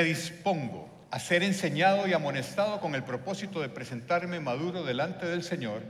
[0.00, 5.42] Me dispongo a ser enseñado y amonestado con el propósito de presentarme maduro delante del
[5.42, 5.82] Señor.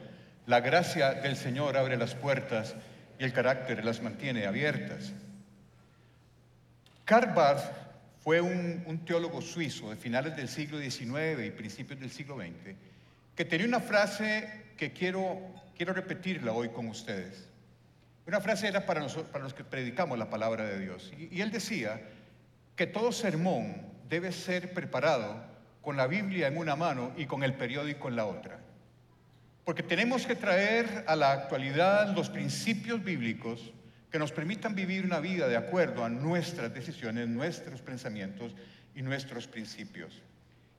[0.46, 2.74] La gracia del Señor abre las puertas
[3.20, 5.12] y el carácter las mantiene abiertas.
[7.04, 7.62] Karl Barth
[8.18, 12.74] fue un, un, teólogo suizo de finales del siglo XIX y principios del siglo XX
[13.36, 15.38] que tenía una frase que quiero,
[15.76, 17.48] quiero repetirla hoy con ustedes.
[18.26, 21.12] Una frase era para, nosotros, para los que predicamos la palabra de Dios.
[21.16, 22.00] Y, y él decía
[22.74, 25.42] que todo sermón debe ser preparado
[25.80, 28.58] con la Biblia en una mano y con el periódico en la otra.
[29.64, 33.72] Porque tenemos que traer a la actualidad los principios bíblicos
[34.10, 38.52] que nos permitan vivir una vida de acuerdo a nuestras decisiones, nuestros pensamientos
[38.96, 40.20] y nuestros principios.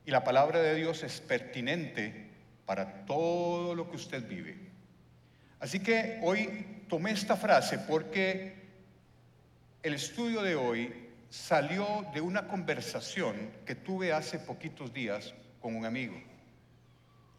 [0.06, 2.30] Y la palabra de Dios es pertinente
[2.66, 4.58] para todo lo que usted vive.
[5.62, 8.56] Así que hoy tomé esta frase porque
[9.84, 11.01] el estudio de hoy
[11.32, 16.22] salió de una conversación que tuve hace poquitos días con un amigo.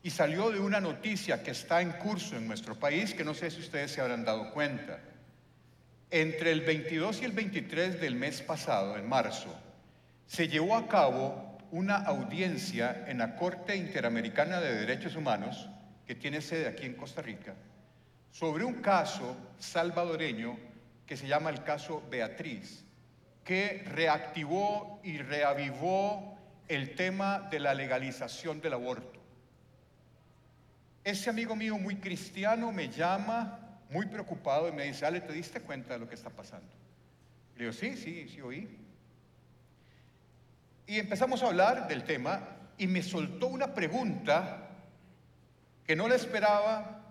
[0.02, 3.50] Y salió de una noticia que está en curso en nuestro país, que no sé
[3.50, 4.98] si ustedes se habrán dado cuenta.
[6.10, 9.54] Entre el 22 y el 23 del mes pasado, en marzo,
[10.27, 15.68] se llevó a cabo una audiencia en la Corte Interamericana de Derechos Humanos,
[16.06, 17.54] que tiene sede aquí en Costa Rica,
[18.30, 20.58] sobre un caso salvadoreño
[21.06, 22.86] que se llama el caso Beatriz,
[23.44, 29.20] que reactivó y reavivó el tema de la legalización del aborto.
[31.04, 33.58] Ese amigo mío muy cristiano me llama
[33.90, 36.68] muy preocupado y me dice, Ale, ¿te diste cuenta de lo que está pasando?
[37.56, 38.78] Le digo, sí, sí, sí oí.
[40.86, 44.68] Y empezamos a hablar del tema y me soltó una pregunta
[45.86, 47.02] que no la esperaba,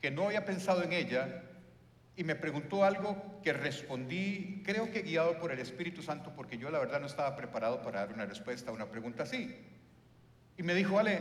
[0.00, 1.42] que no había pensado en ella,
[2.22, 6.70] y me preguntó algo que respondí, creo que guiado por el Espíritu Santo, porque yo
[6.70, 9.56] la verdad no estaba preparado para dar una respuesta a una pregunta así.
[10.56, 11.20] Y me dijo, Ale,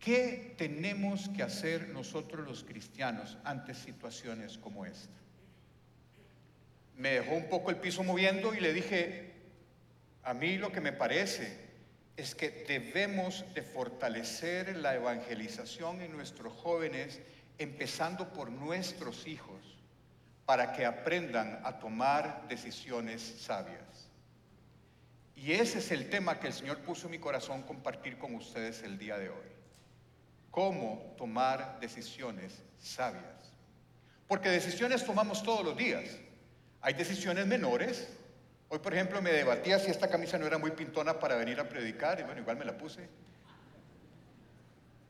[0.00, 5.14] ¿qué tenemos que hacer nosotros los cristianos ante situaciones como esta?
[6.96, 9.32] Me dejó un poco el piso moviendo y le dije,
[10.24, 11.56] a mí lo que me parece
[12.16, 17.20] es que debemos de fortalecer la evangelización en nuestros jóvenes,
[17.58, 19.73] empezando por nuestros hijos,
[20.46, 24.08] para que aprendan a tomar decisiones sabias.
[25.36, 28.82] Y ese es el tema que el Señor puso en mi corazón compartir con ustedes
[28.82, 29.52] el día de hoy.
[30.50, 33.52] Cómo tomar decisiones sabias.
[34.28, 36.04] Porque decisiones tomamos todos los días.
[36.80, 38.08] Hay decisiones menores,
[38.68, 41.68] Hoy, por ejemplo, me debatía si esta camisa no era muy pintona para venir a
[41.68, 43.08] predicar, y bueno, igual me la puse.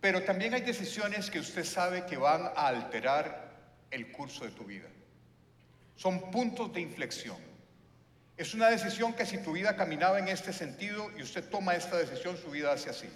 [0.02, 3.52] Pero también hay decisiones que usted sabe que van a alterar
[3.90, 4.88] el curso de tu vida.
[5.97, 7.37] Son puntos de inflexión.
[8.37, 11.97] Es una decisión que si tu vida caminaba en este sentido y usted toma esta
[11.97, 13.09] decisión, su vida hace así.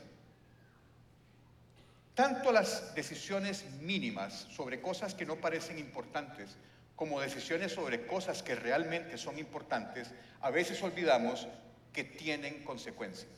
[2.15, 6.57] Tanto las decisiones mínimas sobre cosas que no parecen importantes
[6.99, 10.11] como decisiones sobre cosas que realmente son importantes,
[10.41, 11.47] a veces olvidamos
[11.93, 13.31] que tienen consecuencias.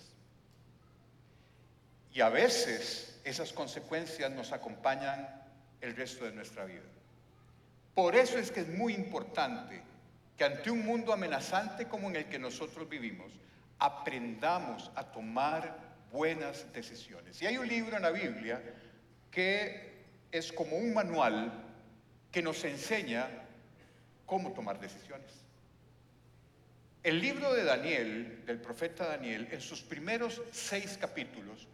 [2.11, 5.29] Y a veces esas consecuencias nos acompañan
[5.83, 6.81] el resto de nuestra vida.
[7.95, 9.83] Por eso es que es muy importante
[10.37, 13.33] que ante un mundo amenazante como en el que nosotros vivimos,
[13.79, 15.77] aprendamos a tomar
[16.13, 17.41] buenas decisiones.
[17.43, 18.63] Y hay un libro en la Biblia
[19.31, 19.91] que
[20.33, 21.53] es como un manual
[22.31, 23.29] que nos enseña
[24.27, 25.31] cómo tomar decisiones.
[27.03, 31.67] El libro de Daniel, del profeta Daniel, en sus primeros seis capítulos,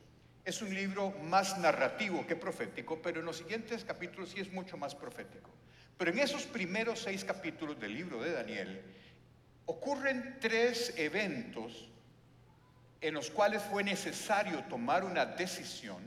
[0.45, 4.77] es un libro más narrativo que profético, pero en los siguientes capítulos sí es mucho
[4.77, 5.51] más profético.
[5.99, 8.83] Pero en esos primeros seis capítulos del libro de Daniel
[9.67, 11.89] ocurren tres eventos
[13.01, 16.03] en los cuales fue necesario tomar una decisión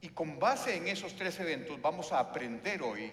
[0.00, 3.12] y con base en esos tres eventos vamos a aprender hoy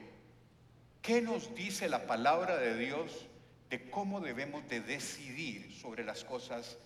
[1.02, 3.26] ¿Qué nos dice la palabra de Dios
[3.70, 6.78] de cómo debemos de decidir sobre las cosas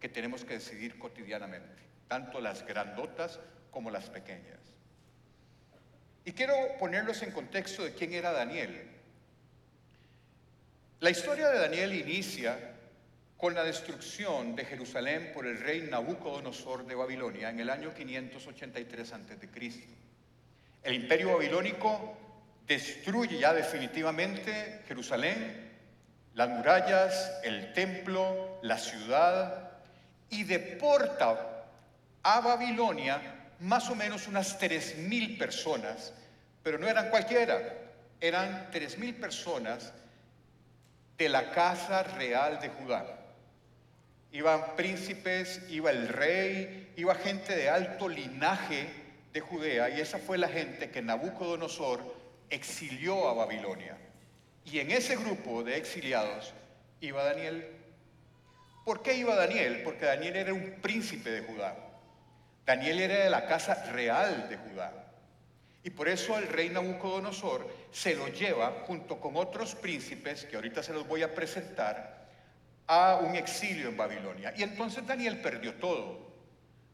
[0.00, 1.82] que tenemos que decidir cotidianamente?
[2.08, 3.38] Tanto las grandotas
[3.70, 4.58] como las pequeñas.
[6.24, 8.90] Y quiero ponerlos en contexto de quién era Daniel.
[11.00, 12.74] La historia de Daniel inicia
[13.36, 19.12] con la destrucción de Jerusalén por el rey Nabucodonosor de Babilonia en el año 583
[19.12, 19.84] a.C.
[20.82, 22.16] El imperio babilónico
[22.66, 25.72] destruye ya definitivamente Jerusalén,
[26.34, 29.72] las murallas, el templo, la ciudad
[30.30, 31.66] y deporta
[32.22, 36.12] a Babilonia más o menos unas tres mil personas,
[36.62, 37.60] pero no eran cualquiera,
[38.20, 39.92] eran tres mil personas
[41.16, 43.06] de la casa real de Judá.
[44.32, 48.86] Iban príncipes, iba el rey, iba gente de alto linaje
[49.32, 52.00] de Judea y esa fue la gente que Nabucodonosor
[52.50, 53.96] exilió a Babilonia.
[54.66, 56.52] Y en ese grupo de exiliados
[57.00, 57.66] iba Daniel.
[58.84, 59.80] ¿Por qué iba Daniel?
[59.84, 61.83] Porque Daniel era un príncipe de Judá.
[62.64, 65.04] Daniel era de la casa real de Judá.
[65.82, 70.82] Y por eso el rey Nabucodonosor se lo lleva junto con otros príncipes, que ahorita
[70.82, 72.24] se los voy a presentar,
[72.86, 74.54] a un exilio en Babilonia.
[74.56, 76.32] Y entonces Daniel perdió todo.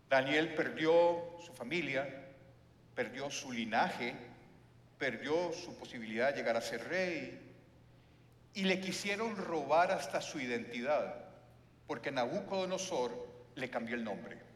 [0.08, 2.08] Daniel perdió su familia,
[2.96, 4.12] perdió su linaje,
[4.98, 7.40] perdió su posibilidad de llegar a ser rey.
[8.54, 11.26] Y le quisieron robar hasta su identidad,
[11.86, 14.49] porque Nabucodonosor le cambió el nombre.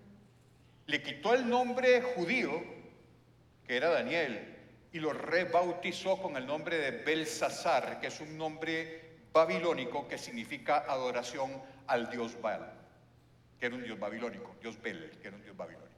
[0.87, 2.63] Le quitó el nombre judío,
[3.67, 4.55] que era Daniel,
[4.93, 10.85] y lo rebautizó con el nombre de Belsasar, que es un nombre babilónico que significa
[10.89, 12.73] adoración al dios Baal,
[13.59, 15.91] que era un dios babilónico, dios Bel, que era un dios babilónico.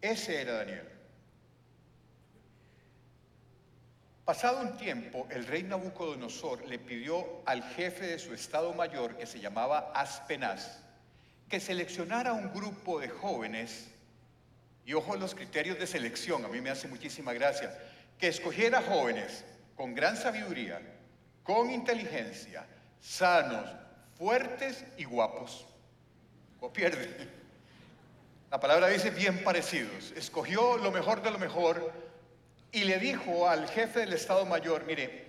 [0.00, 0.88] Ese era Daniel.
[4.26, 9.24] Pasado un tiempo, el rey Nabucodonosor le pidió al jefe de su estado mayor, que
[9.26, 10.83] se llamaba Aspenaz,
[11.54, 13.86] que seleccionara un grupo de jóvenes,
[14.84, 17.72] y ojo los criterios de selección, a mí me hace muchísima gracia,
[18.18, 19.44] que escogiera jóvenes
[19.76, 20.82] con gran sabiduría,
[21.44, 22.66] con inteligencia,
[23.00, 23.70] sanos,
[24.18, 25.64] fuertes y guapos.
[26.58, 27.28] O pierde.
[28.50, 30.12] La palabra dice bien parecidos.
[30.16, 31.92] Escogió lo mejor de lo mejor
[32.72, 35.24] y le dijo al jefe del Estado Mayor, mire,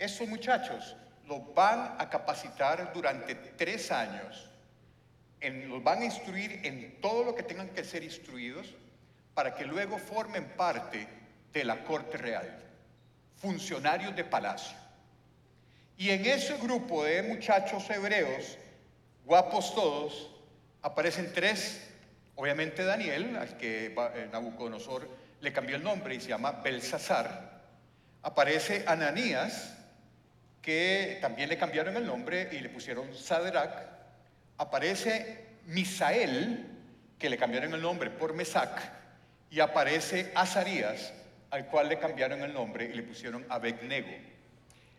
[0.00, 0.96] estos muchachos
[1.28, 4.49] los van a capacitar durante tres años,
[5.40, 8.74] los van a instruir en todo lo que tengan que ser instruidos
[9.34, 11.06] para que luego formen parte
[11.52, 12.62] de la corte real,
[13.36, 14.76] funcionarios de palacio.
[15.96, 18.58] Y en ese grupo de muchachos hebreos,
[19.24, 20.30] guapos todos,
[20.82, 21.88] aparecen tres,
[22.36, 25.08] obviamente Daniel, al que eh, Nabucodonosor
[25.40, 27.60] le cambió el nombre y se llama Belsasar,
[28.22, 29.76] aparece Ananías,
[30.62, 33.99] que también le cambiaron el nombre y le pusieron Sadrach,
[34.60, 36.66] aparece Misael,
[37.18, 38.78] que le cambiaron el nombre por Mesac,
[39.50, 41.14] y aparece Azarías,
[41.50, 44.10] al cual le cambiaron el nombre y le pusieron Abednego.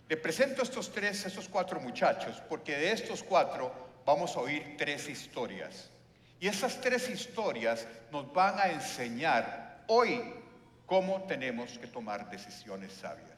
[0.10, 3.72] Le presento estos tres, estos cuatro muchachos, porque de estos cuatro
[4.04, 5.92] vamos a oír tres historias.
[6.40, 10.24] Y esas tres historias nos van a enseñar hoy
[10.88, 13.30] cómo tenemos que tomar decisiones sabias.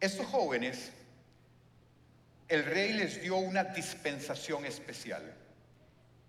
[0.00, 0.92] Estos jóvenes,
[2.48, 5.34] el rey les dio una dispensación especial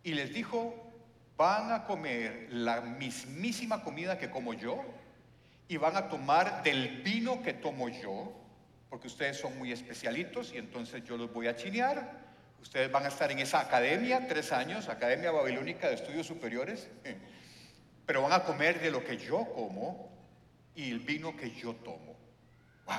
[0.03, 0.73] y les dijo,
[1.37, 4.83] van a comer la mismísima comida que como yo,
[5.67, 8.33] y van a tomar del vino que tomo yo,
[8.89, 12.25] porque ustedes son muy especialitos y entonces yo los voy a chinear.
[12.61, 16.87] Ustedes van a estar en esa academia, tres años, Academia Babilónica de Estudios Superiores,
[18.05, 20.09] pero van a comer de lo que yo como
[20.73, 22.15] y el vino que yo tomo.
[22.85, 22.95] ¡Wow!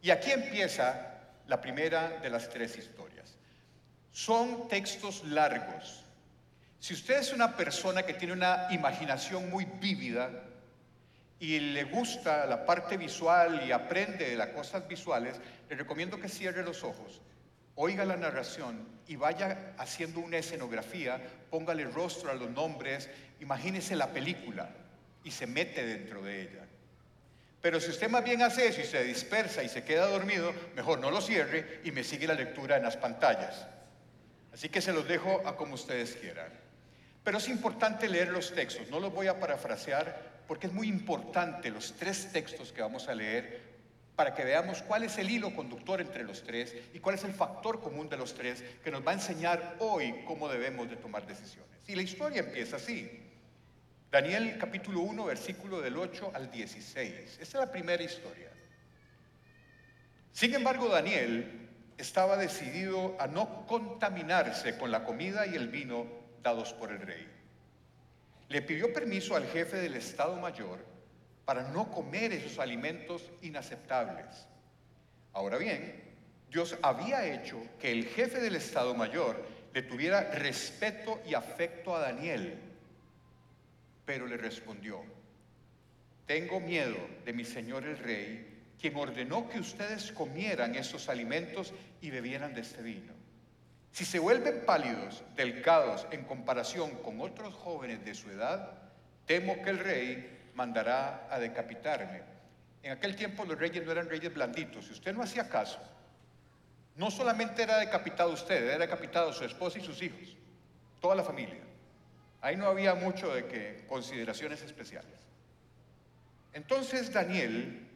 [0.00, 1.11] Y aquí empieza
[1.48, 3.36] la primera de las tres historias.
[4.12, 6.04] Son textos largos.
[6.78, 10.30] Si usted es una persona que tiene una imaginación muy vívida,
[11.42, 16.28] y le gusta la parte visual y aprende de las cosas visuales, le recomiendo que
[16.28, 17.20] cierre los ojos,
[17.74, 21.20] oiga la narración y vaya haciendo una escenografía,
[21.50, 24.70] póngale rostro a los nombres, imagínese la película
[25.24, 26.64] y se mete dentro de ella.
[27.62, 30.98] Pero si usted más bien hace eso y se dispersa y se queda dormido, mejor
[30.98, 33.66] no lo cierre y me sigue la lectura en las pantallas.
[34.52, 36.52] Así que se los dejo a como ustedes quieran.
[37.22, 41.70] Pero es importante leer los textos, no los voy a parafrasear porque es muy importante
[41.70, 43.72] los tres textos que vamos a leer
[44.16, 47.32] para que veamos cuál es el hilo conductor entre los tres y cuál es el
[47.32, 51.26] factor común de los tres que nos va a enseñar hoy cómo debemos de tomar
[51.26, 51.70] decisiones.
[51.86, 53.31] Y la historia empieza así.
[54.12, 57.38] Daniel capítulo 1, versículo del 8 al 16.
[57.40, 58.50] Esta es la primera historia.
[60.32, 66.06] Sin embargo, Daniel estaba decidido a no contaminarse con la comida y el vino
[66.42, 67.42] dados por el rey
[68.52, 70.78] le pidió permiso al jefe del Estado Mayor
[71.46, 74.46] para no comer esos alimentos inaceptables.
[75.32, 76.02] Ahora bien,
[76.50, 79.42] Dios había hecho que el jefe del Estado Mayor
[79.72, 82.58] le tuviera respeto y afecto a Daniel,
[84.04, 85.02] pero le respondió,
[86.26, 92.10] tengo miedo de mi señor el rey, quien ordenó que ustedes comieran esos alimentos y
[92.10, 93.12] bebieran de este vino.
[93.92, 98.72] Si se vuelven pálidos, delgados en comparación con otros jóvenes de su edad,
[99.26, 102.22] temo que el rey mandará a decapitarme.
[102.82, 104.86] En aquel tiempo los reyes no eran reyes blanditos.
[104.86, 105.78] Si usted no hacía caso
[106.96, 110.36] no solamente era decapitado usted, era decapitado su esposa y sus hijos,
[111.00, 111.61] toda la familia.
[112.42, 115.12] Ahí no había mucho de que consideraciones especiales.
[116.52, 117.86] Entonces Daniel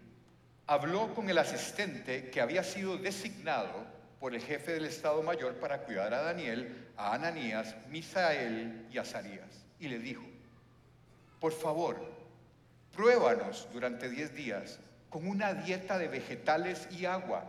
[0.69, 3.85] habló con el asistente que había sido designado
[4.21, 9.67] por el jefe del Estado Mayor para cuidar a Daniel, a Ananías, Misael y Azarías.
[9.81, 10.23] Y le dijo,
[11.41, 12.01] por favor,
[12.95, 14.79] pruébanos durante diez días
[15.11, 17.45] con una dieta de vegetales y agua.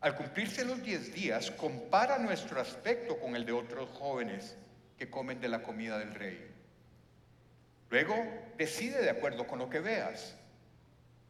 [0.00, 4.56] Al cumplirse los diez días, compara nuestro aspecto con el de otros jóvenes
[4.98, 6.48] que comen de la comida del rey.
[7.90, 8.16] Luego,
[8.56, 10.34] decide de acuerdo con lo que veas.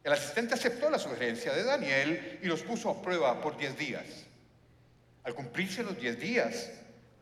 [0.03, 4.25] El asistente aceptó la sugerencia de Daniel y los puso a prueba por diez días.
[5.23, 6.71] Al cumplirse los diez días,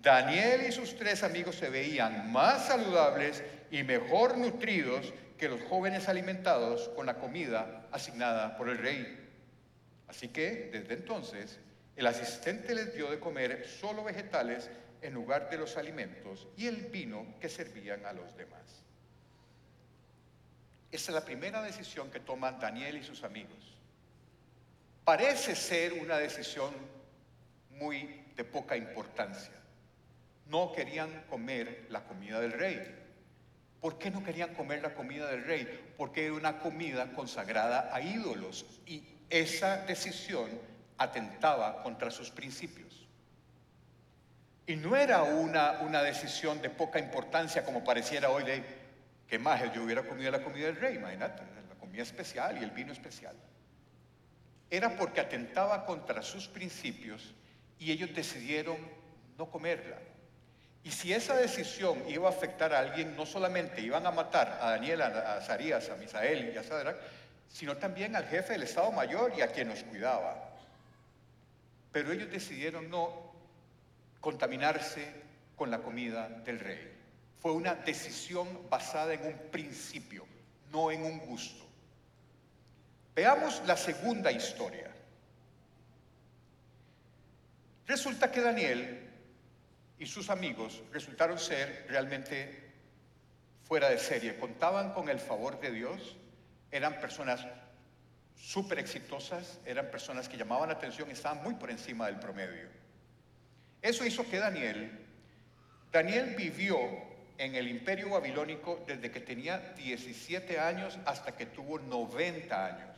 [0.01, 6.09] Daniel y sus tres amigos se veían más saludables y mejor nutridos que los jóvenes
[6.09, 9.29] alimentados con la comida asignada por el rey.
[10.07, 11.59] Así que, desde entonces,
[11.95, 14.69] el asistente les dio de comer solo vegetales
[15.01, 18.61] en lugar de los alimentos y el vino que servían a los demás.
[20.91, 23.77] Esa es la primera decisión que toman Daniel y sus amigos.
[25.03, 26.73] Parece ser una decisión
[27.71, 29.53] muy de poca importancia.
[30.47, 32.97] No querían comer la comida del rey.
[33.79, 35.93] ¿Por qué no querían comer la comida del rey?
[35.97, 40.49] Porque era una comida consagrada a ídolos y esa decisión
[40.97, 43.00] atentaba contra sus principios.
[44.71, 48.45] Y no era una, una decisión de poca importancia como pareciera hoy
[49.27, 49.61] ¿Qué más?
[49.73, 53.35] Yo hubiera comido la comida del rey, imagínate, la comida especial y el vino especial.
[54.69, 57.33] Era porque atentaba contra sus principios
[57.79, 58.77] y ellos decidieron
[59.37, 59.97] no comerla.
[60.85, 64.69] Y si esa decisión iba a afectar a alguien, no solamente iban a matar a
[64.69, 66.95] Daniel, a Zarías, a Misael y a Sadrach,
[67.49, 70.55] sino también al jefe del Estado Mayor y a quien nos cuidaba.
[71.91, 73.30] Pero ellos decidieron no
[74.21, 75.21] contaminarse
[75.55, 76.93] con la comida del rey.
[77.39, 80.25] Fue una decisión basada en un principio,
[80.71, 81.65] no en un gusto.
[83.15, 84.91] Veamos la segunda historia.
[87.87, 89.09] Resulta que Daniel
[89.99, 92.71] y sus amigos resultaron ser realmente
[93.63, 94.37] fuera de serie.
[94.37, 96.15] Contaban con el favor de Dios,
[96.71, 97.45] eran personas
[98.35, 102.80] súper exitosas, eran personas que llamaban la atención, estaban muy por encima del promedio.
[103.81, 104.91] Eso hizo que Daniel,
[105.91, 106.77] Daniel vivió
[107.37, 112.97] en el imperio babilónico desde que tenía 17 años hasta que tuvo 90 años.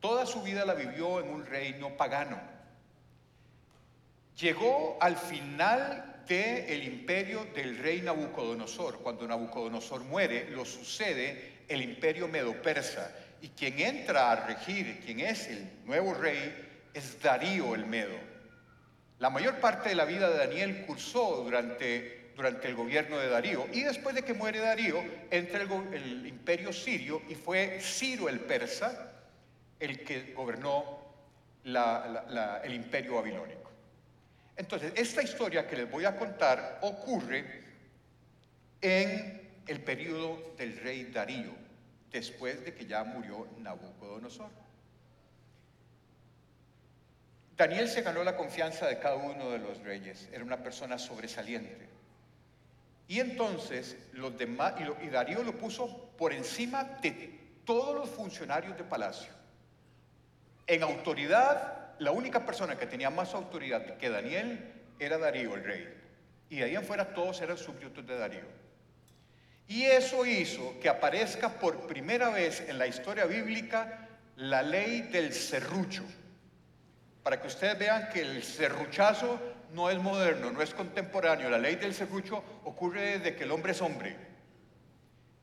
[0.00, 2.40] Toda su vida la vivió en un reino pagano.
[4.38, 9.00] Llegó al final del imperio del rey Nabucodonosor.
[9.00, 13.14] Cuando Nabucodonosor muere, lo sucede el imperio medo-persa.
[13.42, 18.33] Y quien entra a regir, quien es el nuevo rey, es Darío el Medo.
[19.18, 23.66] La mayor parte de la vida de Daniel cursó durante durante el gobierno de Darío.
[23.72, 29.12] Y después de que muere Darío, entra el, imperio sirio y fue Ciro el persa
[29.78, 31.02] el que gobernó
[31.64, 33.70] el imperio babilónico.
[34.56, 37.64] Entonces, esta historia que les voy a contar ocurre
[38.80, 41.52] en el periodo del rey Darío,
[42.10, 44.63] después de que ya murió Nabucodonosor.
[47.56, 51.88] Daniel se ganó la confianza de cada uno de los reyes, era una persona sobresaliente.
[53.06, 58.84] Y entonces los demás, y, Darío lo puso por encima de todos los funcionarios de
[58.84, 59.32] palacio.
[60.66, 65.94] En autoridad, la única persona que tenía más autoridad que Daniel era Darío, el rey.
[66.48, 68.64] Y de ahí en todos eran súbditos de Darío.
[69.68, 75.32] Y eso hizo que aparezca por primera vez en la historia bíblica la ley del
[75.32, 76.04] serrucho.
[77.24, 79.40] Para que ustedes vean que el serruchazo
[79.72, 81.48] no es moderno, no es contemporáneo.
[81.48, 84.14] La ley del serrucho ocurre desde que el hombre es hombre.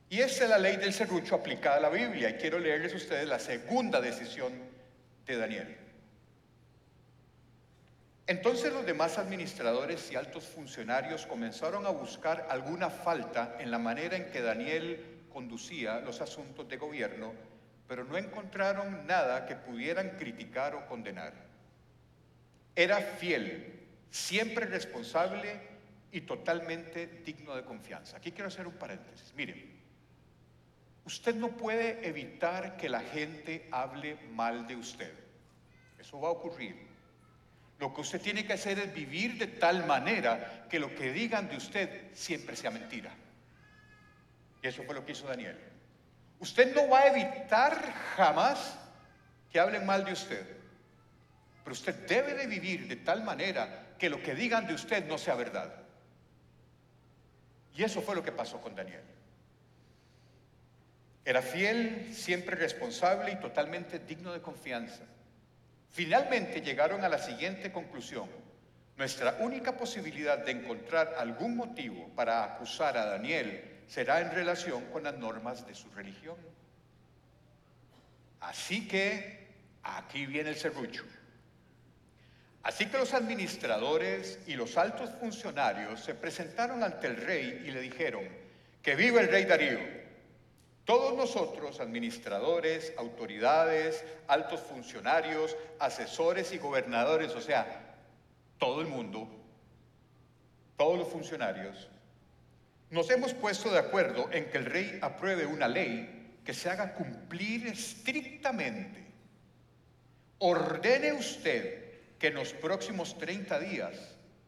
[0.08, 2.30] Y esa es la ley del serrucho aplicada a la Biblia.
[2.30, 4.52] Y quiero leerles a ustedes la segunda decisión
[5.26, 5.76] de Daniel.
[8.28, 14.16] Entonces los demás administradores y altos funcionarios comenzaron a buscar alguna falta en la manera
[14.16, 17.32] en que Daniel conducía los asuntos de gobierno,
[17.88, 21.51] pero no encontraron nada que pudieran criticar o condenar.
[22.74, 25.60] Era fiel siempre responsable
[26.12, 28.18] y totalmente digno de confianza.
[28.18, 29.32] Aquí quiero hacer un paréntesis.
[29.34, 29.80] Miren,
[31.04, 35.12] usted no puede evitar que la gente hable mal de usted.
[35.98, 36.76] Eso va a ocurrir.
[37.78, 41.48] Lo que usted tiene que hacer es vivir de tal manera que lo que digan
[41.48, 43.12] de usted siempre sea mentira.
[44.62, 45.58] Y eso fue lo que hizo Daniel.
[46.38, 48.78] Usted no va a evitar jamás
[49.50, 50.61] que hablen mal de usted.
[51.62, 55.18] Pero usted debe de vivir de tal manera que lo que digan de usted no
[55.18, 55.72] sea verdad.
[57.74, 59.02] Y eso fue lo que pasó con Daniel.
[61.24, 65.04] Era fiel, siempre responsable y totalmente digno de confianza.
[65.90, 68.28] Finalmente llegaron a la siguiente conclusión.
[68.96, 75.04] Nuestra única posibilidad de encontrar algún motivo para acusar a Daniel será en relación con
[75.04, 76.36] las normas de su religión.
[78.40, 79.48] Así que
[79.82, 81.04] aquí viene el serrucho.
[82.62, 87.80] Así que los administradores y los altos funcionarios se presentaron ante el rey y le
[87.80, 88.22] dijeron,
[88.82, 89.78] que viva el rey Darío.
[90.84, 97.96] Todos nosotros, administradores, autoridades, altos funcionarios, asesores y gobernadores, o sea,
[98.58, 99.28] todo el mundo,
[100.76, 101.88] todos los funcionarios,
[102.90, 106.94] nos hemos puesto de acuerdo en que el rey apruebe una ley que se haga
[106.94, 109.04] cumplir estrictamente.
[110.38, 111.81] Ordene usted
[112.22, 113.96] que en los próximos 30 días,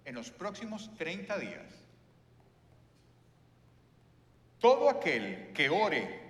[0.04, 1.66] en los próximos 30 días,
[4.61, 6.21] todo aquel que ore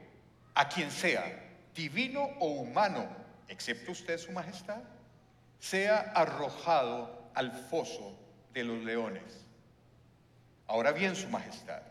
[0.55, 1.23] a quien sea,
[1.75, 3.07] divino o humano,
[3.47, 4.81] excepto usted, su majestad,
[5.59, 8.19] sea arrojado al foso
[8.55, 9.45] de los leones.
[10.67, 11.83] Ahora bien, su majestad,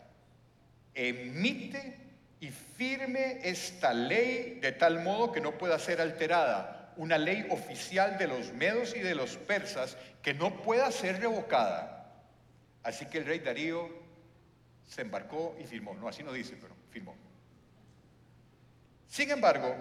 [0.94, 1.96] emite
[2.40, 8.18] y firme esta ley de tal modo que no pueda ser alterada una ley oficial
[8.18, 12.12] de los medos y de los persas que no pueda ser revocada.
[12.82, 13.88] Así que el rey Darío
[14.86, 15.94] se embarcó y firmó.
[15.94, 17.14] No, así no dice, pero firmó.
[19.08, 19.74] Sin embargo,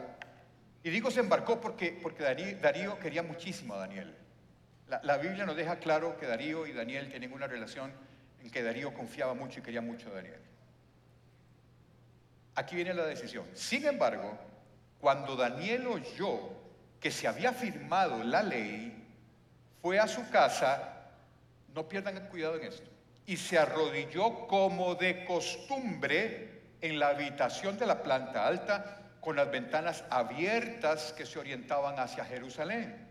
[0.83, 4.15] y digo se embarcó porque, porque Darío, quería muchísimo a Daniel.
[4.87, 7.91] La, la, Biblia nos deja claro que Darío y Daniel tienen una relación
[8.41, 10.41] en que Darío confiaba mucho y quería mucho a Daniel.
[12.55, 13.45] Aquí viene la decisión.
[13.53, 14.37] Sin embargo,
[14.99, 16.62] cuando Daniel oyó
[17.03, 19.05] que se había firmado la ley,
[19.81, 21.09] fue a su casa,
[21.75, 22.89] no pierdan el cuidado en esto,
[23.25, 29.51] y se arrodilló como de costumbre en la habitación de la planta alta con las
[29.51, 33.05] ventanas abiertas que se orientaban hacia Jerusalén.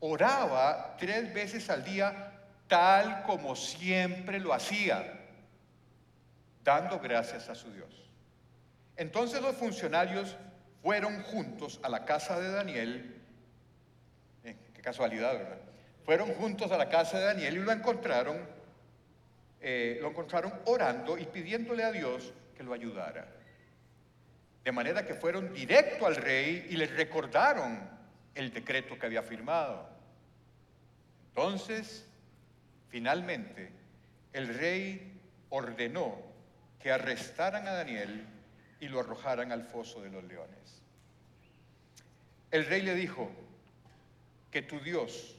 [0.00, 2.32] Oraba tres veces al día
[2.66, 5.18] tal como siempre lo hacía,
[6.62, 7.88] dando gracias a su Dios.
[8.98, 10.36] Entonces los funcionarios
[10.82, 13.16] fueron juntos a la casa de Daniel,
[14.44, 15.58] eh, qué casualidad, ¿verdad?
[16.04, 18.38] Fueron juntos a la casa de Daniel y lo encontraron,
[19.60, 23.28] eh, lo encontraron orando y pidiéndole a Dios que lo ayudara.
[24.64, 27.78] De manera que fueron directo al rey y le recordaron
[28.34, 29.88] el decreto que había firmado.
[31.28, 32.06] Entonces,
[32.88, 33.70] finalmente,
[34.32, 36.16] el rey ordenó
[36.78, 38.26] que arrestaran a Daniel
[38.80, 40.82] y lo arrojaran al foso de los leones.
[42.50, 43.30] El rey le dijo,
[44.50, 45.34] que tu Dios,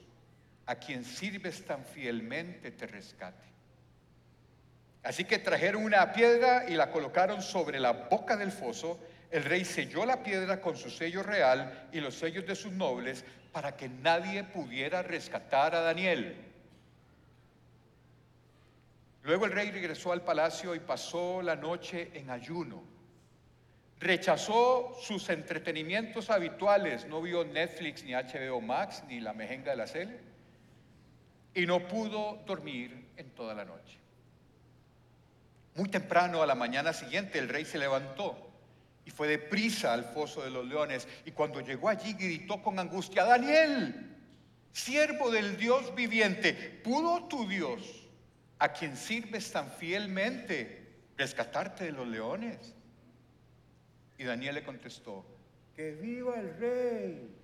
[0.66, 3.48] a quien sirves tan fielmente, te rescate.
[5.04, 9.00] Así que trajeron una piedra y la colocaron sobre la boca del foso.
[9.32, 13.24] El rey selló la piedra con su sello real y los sellos de sus nobles
[13.52, 16.36] para que nadie pudiera rescatar a Daniel.
[19.24, 22.99] Luego el rey regresó al palacio y pasó la noche en ayuno
[24.00, 29.88] Rechazó sus entretenimientos habituales, no vio Netflix ni HBO Max ni la mejenga de la
[29.88, 30.20] cele
[31.54, 34.00] y no pudo dormir en toda la noche.
[35.76, 38.50] Muy temprano a la mañana siguiente el rey se levantó
[39.06, 43.26] y fue deprisa al foso de los leones y cuando llegó allí gritó con angustia,
[43.26, 44.16] Daniel,
[44.72, 48.08] siervo del Dios viviente, ¿pudo tu Dios,
[48.60, 52.76] a quien sirves tan fielmente, rescatarte de los leones?
[54.20, 55.26] Y Daniel le contestó,
[55.74, 57.36] que viva el rey.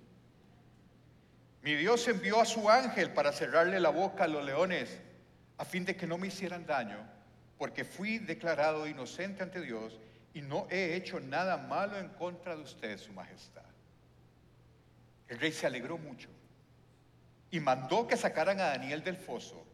[1.62, 5.00] Mi Dios envió a su ángel para cerrarle la boca a los leones,
[5.56, 6.98] a fin de que no me hicieran daño,
[7.56, 9.98] porque fui declarado inocente ante Dios
[10.34, 13.64] y no he hecho nada malo en contra de usted, su majestad.
[15.28, 16.28] El rey se alegró mucho
[17.50, 19.66] y mandó que sacaran a Daniel del foso.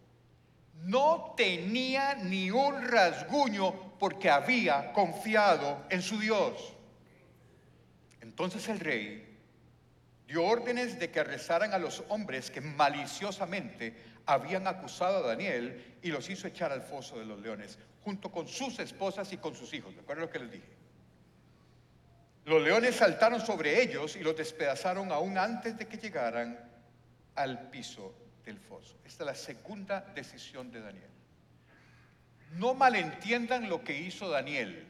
[0.85, 6.77] No tenía ni un rasguño porque había confiado en su Dios.
[8.23, 9.29] Entonces el rey
[10.27, 16.09] dio órdenes de que arrestaran a los hombres que maliciosamente habían acusado a Daniel y
[16.09, 19.75] los hizo echar al foso de los leones, junto con sus esposas y con sus
[19.75, 19.95] hijos.
[19.97, 20.69] ¿Recuerdan lo que les dije?
[22.45, 26.59] Los leones saltaron sobre ellos y los despedazaron aún antes de que llegaran
[27.35, 28.97] al piso del foso.
[29.05, 31.11] Esta es la segunda decisión de Daniel.
[32.53, 34.87] No malentiendan lo que hizo Daniel.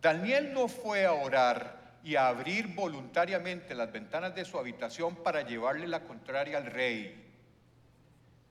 [0.00, 5.42] Daniel no fue a orar y a abrir voluntariamente las ventanas de su habitación para
[5.42, 7.20] llevarle la contraria al rey.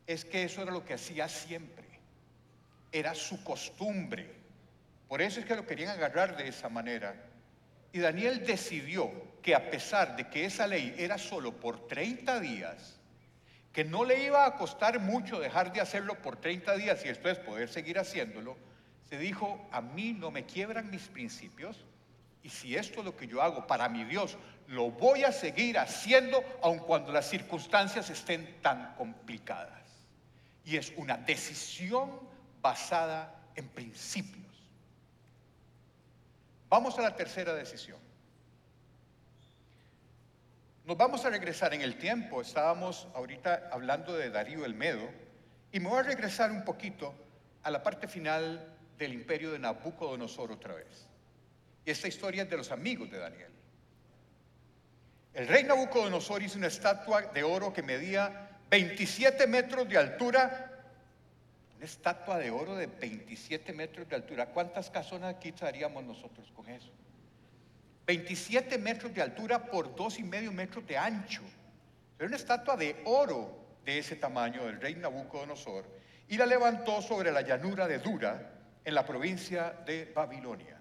[0.05, 1.85] Es que eso era lo que hacía siempre.
[2.91, 4.29] Era su costumbre.
[5.07, 7.15] Por eso es que lo querían agarrar de esa manera.
[7.93, 9.09] Y Daniel decidió
[9.41, 12.99] que a pesar de que esa ley era solo por 30 días,
[13.71, 17.39] que no le iba a costar mucho dejar de hacerlo por 30 días y después
[17.39, 18.57] poder seguir haciéndolo,
[19.09, 21.85] se dijo, a mí no me quiebran mis principios
[22.45, 25.79] y si esto es lo que yo hago para mi Dios, lo voy a seguir
[25.79, 29.81] haciendo aun cuando las circunstancias estén tan complicadas.
[30.63, 32.11] Y es una decisión
[32.61, 34.45] basada en principios.
[36.69, 37.97] Vamos a la tercera decisión.
[40.85, 42.41] Nos vamos a regresar en el tiempo.
[42.41, 45.09] Estábamos ahorita hablando de Darío el Medo
[45.71, 47.15] y me voy a regresar un poquito
[47.63, 51.04] a la parte final del imperio de Nabucodonosor otra vez.
[51.85, 53.51] Y esta historia es de los amigos de Daniel.
[55.33, 60.71] El rey Nabucodonosor hizo una estatua de oro que medía 27 metros de altura.
[61.75, 64.47] Una estatua de oro de 27 metros de altura.
[64.47, 66.91] ¿Cuántas casonas aquí estaríamos nosotros con eso?
[68.07, 71.41] 27 metros de altura por dos y medio metros de ancho.
[72.17, 75.85] Era una estatua de oro de ese tamaño del rey Nabucodonosor
[76.27, 78.51] y la levantó sobre la llanura de Dura
[78.83, 80.74] en la provincia de Babilonia.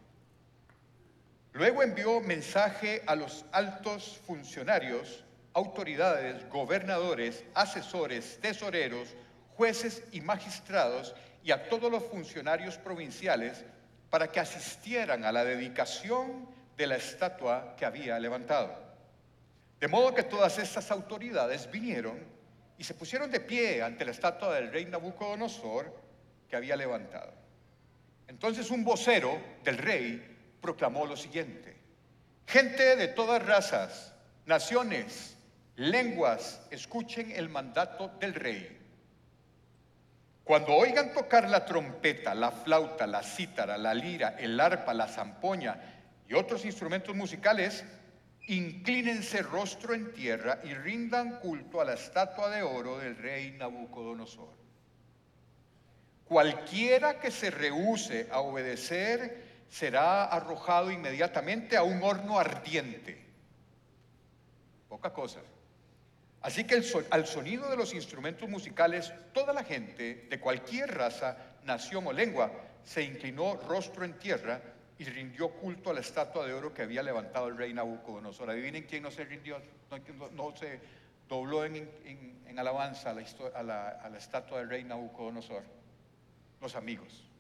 [1.55, 9.15] Luego envió mensaje a los altos funcionarios, autoridades, gobernadores, asesores, tesoreros,
[9.57, 11.15] jueces y magistrados
[11.45, 13.65] y a todos los funcionarios provinciales
[14.11, 18.77] para que asistieran a la dedicación de la estatua que había levantado.
[19.79, 22.19] De modo que todas estas autoridades vinieron
[22.77, 25.95] y se pusieron de pie ante la estatua del rey Nabucodonosor
[26.49, 27.33] que había levantado.
[28.27, 30.34] Entonces un vocero del rey
[30.65, 31.77] proclamó lo siguiente.
[32.47, 34.15] Gente de todas razas,
[34.47, 35.37] naciones,
[35.77, 38.81] lenguas, escuchen el mandato del rey.
[40.43, 45.77] Cuando oigan tocar la trompeta, la flauta, la cítara, la lira, el arpa, la zampoña
[46.27, 47.85] y otros instrumentos musicales,
[48.47, 54.55] inclínense rostro en tierra y rindan culto a la estatua de oro del rey Nabucodonosor.
[56.25, 59.44] Cualquiera que se rehúse a obedecer
[59.75, 63.19] será arrojado inmediatamente a un horno ardiente.
[64.89, 65.41] Poca cosa.
[66.43, 72.07] Así que al sonido de los instrumentos musicales, toda la gente de cualquier raza, nación
[72.07, 72.53] o lengua
[72.85, 74.63] se inclinó rostro en tierra
[74.97, 78.51] y rindió culto a la estatua de oro que había levantado el rey Nabucodonosor.
[78.51, 79.61] Adivinen quién no se rindió,
[80.35, 80.79] no, se
[81.29, 81.91] dobló en,
[82.57, 85.65] alabanza la, a la estatua del rey Nabucodonosor
[86.61, 87.34] los amigos.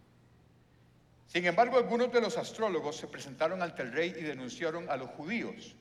[1.35, 5.11] Sin embargo, algunos de los astrólogos se presentaron ante el rey y denunciaron a los
[5.11, 5.75] judíos.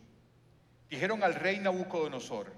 [0.90, 2.52] Dijeron al rey Nabucodonosor,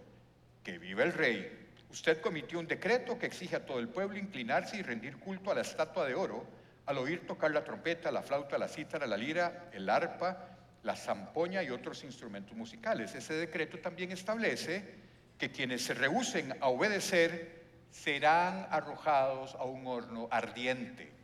[0.63, 4.77] que vive el rey, usted cometió un decreto que exige a todo el pueblo inclinarse
[4.77, 6.47] y rendir culto a la estatua de oro
[6.85, 11.61] al oír tocar la trompeta, la flauta, la cítara, la lira, el arpa, la zampoña
[11.63, 13.13] y otros instrumentos musicales.
[13.13, 14.95] Ese decreto también establece
[15.37, 21.14] que quienes se rehúsen a obedecer serán arrojados a un horno ardiente.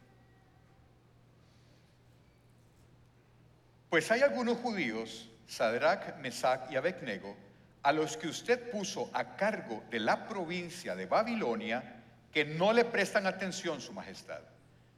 [3.92, 7.36] Pues hay algunos judíos, Sadrach, Mesach y Abednego,
[7.84, 12.02] a los que usted puso a cargo de la provincia de Babilonia,
[12.32, 14.40] que no le prestan atención, su majestad.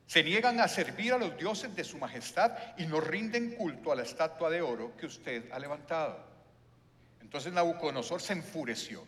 [0.06, 3.96] Se niegan a servir a los dioses de su majestad y no rinden culto a
[3.96, 6.24] la estatua de oro que usted ha levantado.
[7.20, 9.08] Entonces Nabucodonosor se enfureció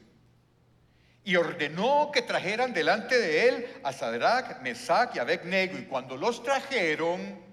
[1.24, 5.78] y ordenó que trajeran delante de él a Sadrach, Mesach y Abednego.
[5.78, 7.45] Y cuando los trajeron,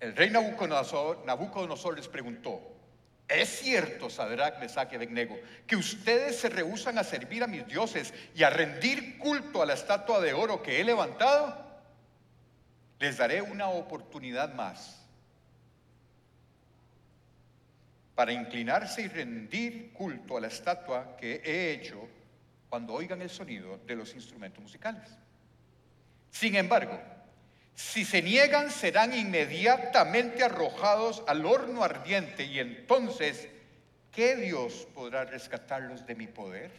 [0.00, 2.60] el rey Nabucodonosor, les preguntó,
[3.28, 8.12] ¿es cierto, Sadrach, Mesach y Abednego, que ustedes se rehusan a servir a mis dioses
[8.34, 11.68] y a rendir culto a la estatua de oro que he levantado?
[12.98, 14.96] Les daré una oportunidad más
[18.14, 22.08] para inclinarse y rendir culto a la estatua que he hecho
[22.68, 25.08] cuando oigan el sonido de los instrumentos musicales.
[26.30, 27.00] Sin embargo,
[27.74, 33.48] si se niegan serán inmediatamente arrojados al horno ardiente y entonces,
[34.12, 36.70] ¿qué Dios podrá rescatarlos de mi poder?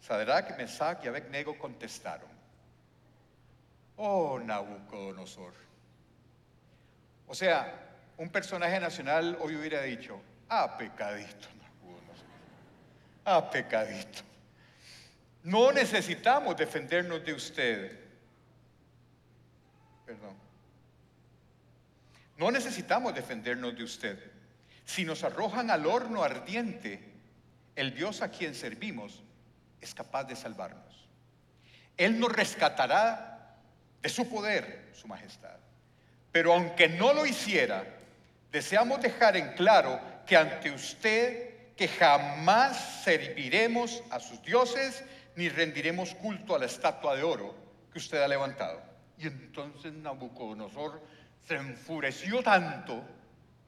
[0.00, 2.28] Sadrach, Mesach y Abednego contestaron,
[3.96, 5.54] oh Nabucodonosor.
[7.28, 7.72] O sea,
[8.18, 11.48] un personaje nacional hoy hubiera dicho, ah, pecadito,
[13.24, 14.31] Ah, pecadito.
[15.42, 17.98] No necesitamos defendernos de usted.
[20.06, 20.36] Perdón.
[22.36, 24.18] no necesitamos defendernos de usted.
[24.84, 27.12] Si nos arrojan al horno ardiente,
[27.76, 29.22] el Dios a quien servimos
[29.80, 31.08] es capaz de salvarnos.
[31.96, 33.58] Él nos rescatará
[34.00, 35.56] de su poder, su majestad.
[36.32, 37.84] Pero aunque no lo hiciera,
[38.50, 45.04] deseamos dejar en claro que ante usted que jamás serviremos a sus dioses
[45.36, 47.54] ni rendiremos culto a la estatua de oro
[47.92, 48.82] que usted ha levantado.
[49.18, 51.00] Y entonces Nabucodonosor
[51.46, 53.02] se enfureció tanto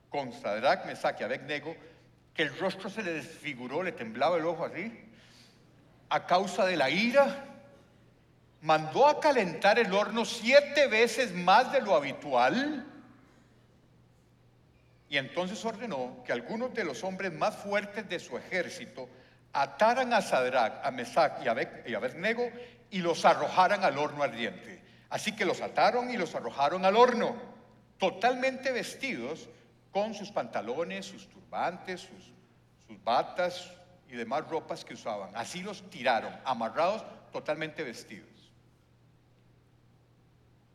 [0.08, 1.74] con Sadrach, Mesach y Abednego
[2.34, 4.92] que el rostro se le desfiguró, le temblaba el ojo así,
[6.08, 7.44] a causa de la ira.
[8.60, 12.86] Mandó a calentar el horno siete veces más de lo habitual.
[15.08, 19.08] Y entonces ordenó que algunos de los hombres más fuertes de su ejército
[19.54, 22.50] ataran a Sadrach, a Mesach y a Abednego
[22.90, 24.82] y los arrojaran al horno ardiente.
[25.08, 27.36] Así que los ataron y los arrojaron al horno,
[27.98, 29.48] totalmente vestidos
[29.92, 32.32] con sus pantalones, sus turbantes, sus,
[32.86, 33.70] sus batas
[34.08, 35.30] y demás ropas que usaban.
[35.36, 38.28] Así los tiraron, amarrados, totalmente vestidos.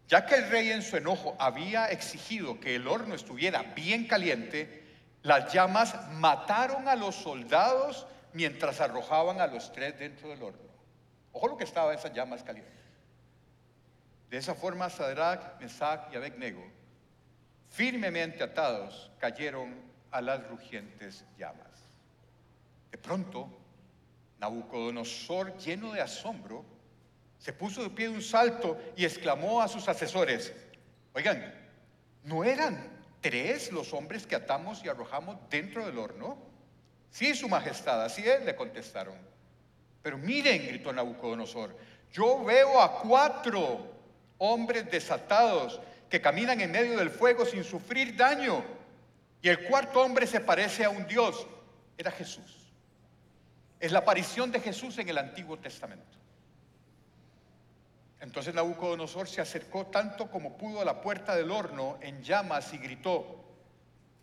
[0.08, 4.84] Ya que el rey en su enojo había exigido que el horno estuviera bien caliente,
[5.22, 10.70] las llamas mataron a los soldados mientras arrojaban a los tres dentro del horno.
[11.32, 12.74] Ojo lo que estaba esas llamas calientes.
[14.30, 16.80] De esa forma, Sadrach, Mesach y Abednego
[17.70, 19.76] firmemente atados, cayeron
[20.12, 21.68] a las rugientes llamas.
[22.92, 23.48] De pronto,
[24.40, 26.66] Nabucodonosor, lleno de asombro,
[27.38, 30.54] se puso de pie de un salto y exclamó a sus asesores,
[31.14, 31.54] oigan,
[32.24, 32.90] ¿no eran
[33.22, 36.38] tres los hombres que atamos y arrojamos dentro del horno?
[37.12, 39.16] Sí, su majestad, así es, le contestaron.
[40.02, 41.76] Pero miren, gritó Nabucodonosor,
[42.12, 44.00] yo veo a cuatro
[44.38, 48.64] hombres desatados que caminan en medio del fuego sin sufrir daño.
[49.42, 51.48] Y el cuarto hombre se parece a un Dios.
[51.98, 52.74] Era Jesús.
[53.80, 56.18] Es la aparición de Jesús en el Antiguo Testamento.
[58.20, 62.78] Entonces Nabucodonosor se acercó tanto como pudo a la puerta del horno en llamas y
[62.78, 63.49] gritó,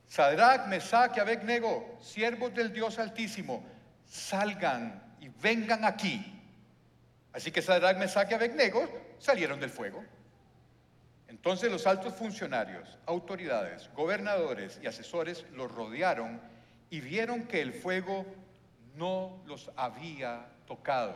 [0.09, 3.65] Sadrach, Mesach y Abednego, siervos del Dios Altísimo,
[4.07, 6.33] salgan y vengan aquí.
[7.33, 8.89] Así que Sadrach, Mesach y Abednego
[9.19, 10.05] salieron del fuego.
[11.29, 16.41] Entonces los altos funcionarios, autoridades, gobernadores y asesores los rodearon
[16.89, 18.25] y vieron que el fuego
[18.95, 21.15] no los había tocado.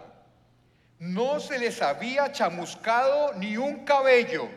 [0.98, 4.48] No se les había chamuscado ni un cabello,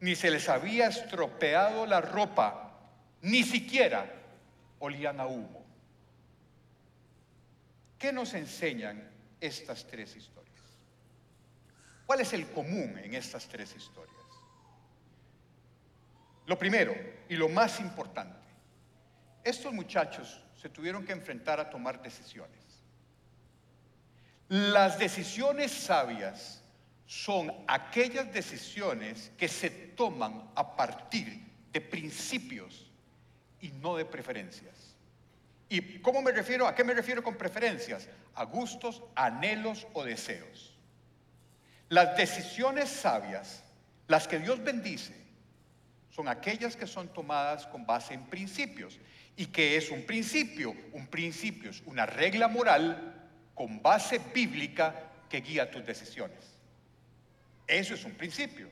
[0.00, 2.63] ni se les había estropeado la ropa,
[3.24, 4.06] ni siquiera
[4.78, 5.64] olían a humo.
[7.98, 9.10] ¿Qué nos enseñan
[9.40, 10.54] estas tres historias?
[12.04, 14.14] ¿Cuál es el común en estas tres historias?
[16.46, 16.94] Lo primero
[17.28, 18.46] y lo más importante,
[19.42, 22.60] estos muchachos se tuvieron que enfrentar a tomar decisiones.
[24.48, 26.62] Las decisiones sabias
[27.06, 32.90] son aquellas decisiones que se toman a partir de principios
[33.64, 34.74] y no de preferencias.
[35.70, 36.68] ¿Y cómo me refiero?
[36.68, 38.06] ¿A qué me refiero con preferencias?
[38.34, 40.76] A gustos, anhelos o deseos.
[41.88, 43.64] Las decisiones sabias,
[44.06, 45.14] las que Dios bendice,
[46.10, 48.98] son aquellas que son tomadas con base en principios.
[49.34, 50.76] ¿Y qué es un principio?
[50.92, 54.94] Un principio es una regla moral con base bíblica
[55.30, 56.52] que guía tus decisiones.
[57.66, 58.68] Eso es un principio.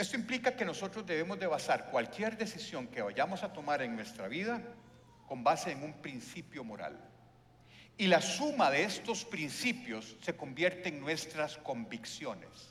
[0.00, 4.28] Esto implica que nosotros debemos de basar cualquier decisión que vayamos a tomar en nuestra
[4.28, 4.62] vida
[5.28, 6.98] con base en un principio moral.
[7.98, 12.70] Y la suma de estos principios se convierte en nuestras convicciones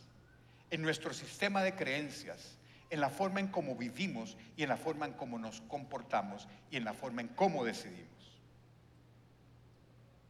[0.72, 2.58] en nuestro sistema de creencias,
[2.90, 6.78] en la forma en cómo vivimos y en la forma en cómo nos comportamos y
[6.78, 8.40] en la forma en cómo decidimos.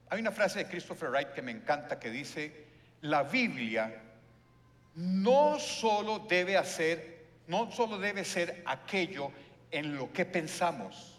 [0.09, 2.67] Hay una frase de Christopher Wright que me encanta que dice,
[3.01, 4.08] la Biblia
[4.99, 9.31] no solo debe hacer, no solo debe ser aquello
[9.71, 11.15] en lo que pensamos,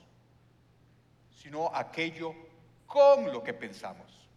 [1.35, 2.35] sino aquello
[2.87, 4.29] con lo que pensamos.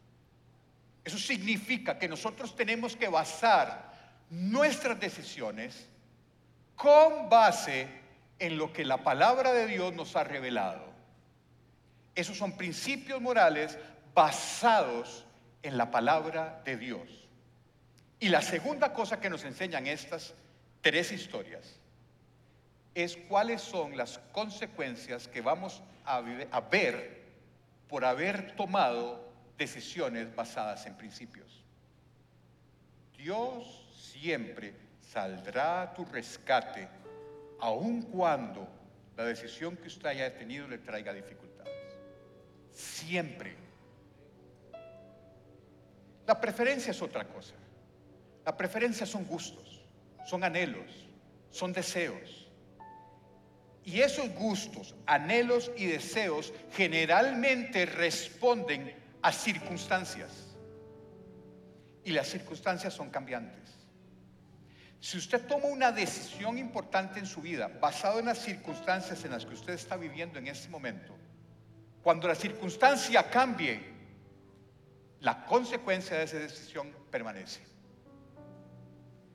[1.04, 3.92] Eso significa que nosotros tenemos que basar
[4.30, 5.90] nuestras decisiones
[6.78, 7.90] con base
[8.40, 10.86] en lo que la palabra de Dios nos ha revelado.
[12.16, 13.78] Esos son principios morales
[14.14, 15.26] basados
[15.64, 17.23] en la palabra de Dios.
[18.24, 20.34] Y la segunda cosa que nos enseñan estas
[20.80, 21.78] tres historias
[22.96, 27.22] es cuáles son las consecuencias que vamos a, ver
[27.90, 31.66] por haber tomado decisiones basadas en principios.
[33.18, 36.88] Dios siempre saldrá a tu rescate
[37.60, 38.66] aun cuando
[39.18, 41.98] la decisión que usted haya tenido le traiga dificultades.
[42.72, 43.58] Siempre.
[46.26, 47.56] La preferencia es otra cosa.
[48.46, 49.82] La preferencia son gustos,
[50.26, 51.08] son anhelos,
[51.50, 52.48] son deseos.
[53.86, 60.56] Y esos gustos, anhelos y deseos generalmente responden a circunstancias.
[62.04, 63.64] Y las circunstancias son cambiantes.
[65.00, 69.46] Si usted toma una decisión importante en su vida basado en las circunstancias en las
[69.46, 71.14] que usted está viviendo en este momento,
[72.02, 73.82] cuando la circunstancia cambie,
[75.20, 77.73] la consecuencia de esa decisión permanece.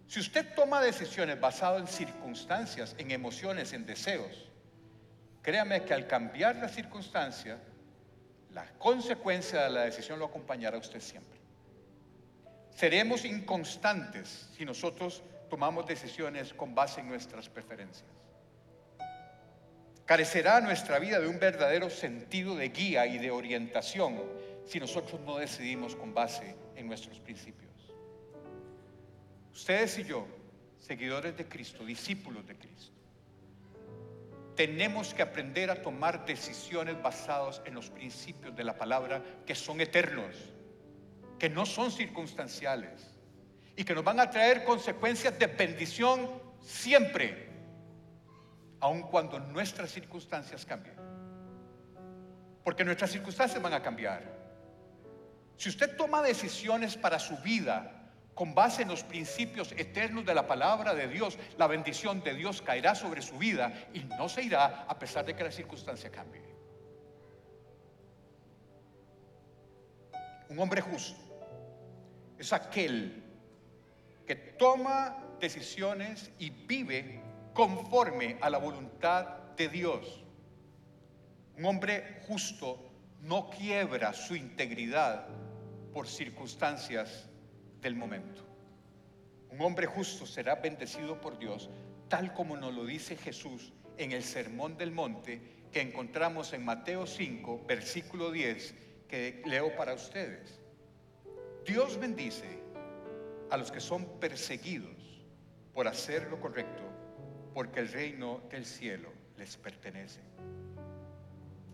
[0.09, 4.49] Si usted toma decisiones basadas en circunstancias, en emociones, en deseos,
[5.43, 7.59] créame que al cambiar la circunstancia,
[8.55, 11.39] la consecuencia de la decisión lo acompañará a usted siempre.
[12.75, 18.09] Seremos inconstantes si nosotros tomamos decisiones con base en nuestras preferencias.
[20.07, 24.23] Carecerá nuestra vida de un verdadero sentido de guía y de orientación
[24.65, 27.68] si nosotros no decidimos con base en nuestros principios.
[29.53, 30.27] Ustedes y yo,
[30.79, 32.99] seguidores de Cristo, discípulos de Cristo,
[34.59, 39.81] tenemos que aprender a tomar decisiones basadas en los principios de la palabra que son
[39.81, 40.35] eternos,
[41.39, 43.15] que no son circunstanciales
[43.77, 46.29] y que nos van a traer consecuencias de bendición
[46.61, 47.49] siempre,
[48.81, 50.97] aun cuando nuestras circunstancias cambien.
[52.65, 54.25] Porque nuestras circunstancias van a cambiar.
[55.57, 57.98] Si usted toma decisiones para su vida
[58.39, 62.63] con base en los principios eternos de la palabra de Dios, la bendición de Dios
[62.63, 66.41] caerá sobre su vida y no se irá a pesar de que la circunstancia cambie.
[70.51, 71.21] Un hombre justo
[72.39, 73.25] es aquel
[74.25, 77.21] que toma decisiones y vive
[77.53, 79.25] conforme a la voluntad
[79.57, 80.23] de Dios.
[81.57, 82.89] Un hombre justo
[83.21, 85.27] no quiebra su integridad
[85.93, 87.28] por circunstancias
[87.81, 88.43] del momento.
[89.51, 91.71] Un hombre justo será bendecido por Dios,
[92.09, 95.41] tal como nos lo dice Jesús en el Sermón del Monte
[95.73, 98.75] que encontramos en Mateo 5, versículo 10,
[99.09, 100.61] que leo para ustedes.
[101.65, 102.63] Dios bendice
[103.51, 105.25] a los que son perseguidos
[105.75, 106.83] por hacer lo correcto,
[107.55, 110.21] porque el reino del cielo les pertenece.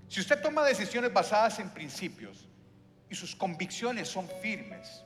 [0.09, 2.49] Si usted toma decisiones basadas en principios
[3.09, 5.05] y sus convicciones son firmes,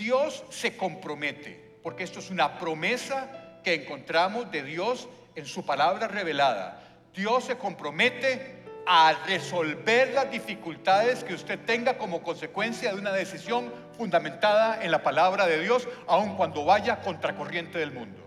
[0.00, 6.08] Dios se compromete, porque esto es una promesa que encontramos de Dios en su palabra
[6.08, 6.82] revelada.
[7.14, 13.70] Dios se compromete a resolver las dificultades que usted tenga como consecuencia de una decisión
[13.98, 18.26] fundamentada en la palabra de Dios, aun cuando vaya contracorriente del mundo.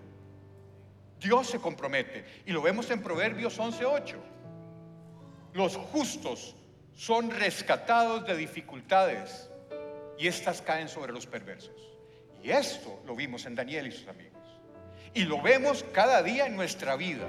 [1.20, 4.18] Dios se compromete y lo vemos en Proverbios 11:8.
[5.54, 6.56] Los justos
[6.96, 9.50] son rescatados de dificultades
[10.18, 11.94] y estas caen sobre los perversos.
[12.42, 14.42] Y esto lo vimos en Daniel y sus amigos.
[15.14, 17.28] Y lo vemos cada día en nuestra vida.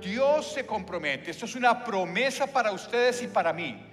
[0.00, 3.88] Dios se compromete, esto es una promesa para ustedes y para mí.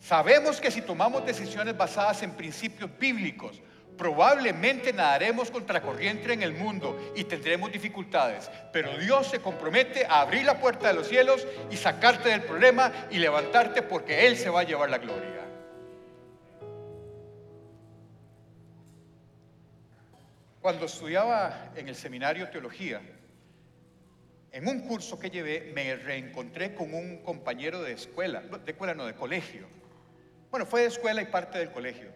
[0.00, 3.60] Sabemos que si tomamos decisiones basadas en principios bíblicos,
[3.96, 8.50] probablemente nadaremos contracorriente en el mundo y tendremos dificultades.
[8.72, 12.90] Pero Dios se compromete a abrir la puerta de los cielos y sacarte del problema
[13.10, 15.49] y levantarte porque Él se va a llevar la gloria.
[20.60, 23.00] Cuando estudiaba en el seminario teología,
[24.52, 29.06] en un curso que llevé me reencontré con un compañero de escuela, de escuela no,
[29.06, 29.66] de colegio.
[30.50, 32.10] Bueno, fue de escuela y parte del colegio.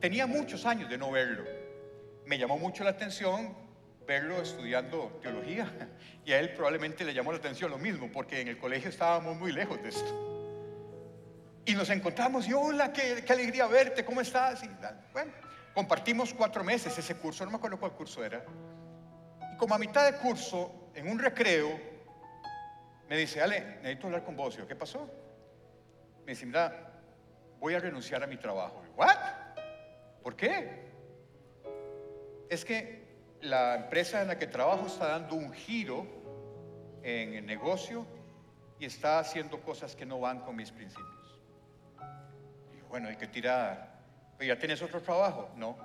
[0.00, 1.44] Tenía muchos años de no verlo.
[2.26, 3.54] Me llamó mucho la atención
[4.04, 5.70] verlo estudiando teología
[6.24, 9.36] y a él probablemente le llamó la atención lo mismo porque en el colegio estábamos
[9.36, 10.32] muy lejos de esto.
[11.64, 14.64] Y nos encontramos y hola, qué, alegría verte, ¿cómo estás?
[15.12, 15.30] Bueno,
[15.74, 18.44] Compartimos cuatro meses ese curso, no me acuerdo cuál curso era.
[19.52, 21.80] Y como a mitad de curso, en un recreo,
[23.08, 24.58] me dice, Ale, necesito hablar con vos.
[24.68, 25.08] ¿qué pasó?
[26.24, 26.92] Me dice, mira,
[27.58, 28.82] voy a renunciar a mi trabajo.
[28.96, 29.16] ¿What?
[30.22, 30.90] ¿Por qué?
[32.48, 33.02] Es que
[33.40, 36.06] la empresa en la que trabajo está dando un giro
[37.02, 38.06] en el negocio
[38.78, 41.40] y está haciendo cosas que no van con mis principios.
[42.76, 43.91] Y bueno, hay que tirar
[44.42, 45.50] ¿Ya tienes otro trabajo?
[45.56, 45.76] No.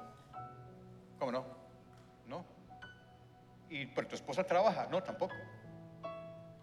[1.19, 1.45] ¿Cómo no?
[2.27, 2.45] No.
[3.69, 4.87] ¿Y por tu esposa trabaja?
[4.89, 5.35] No, tampoco.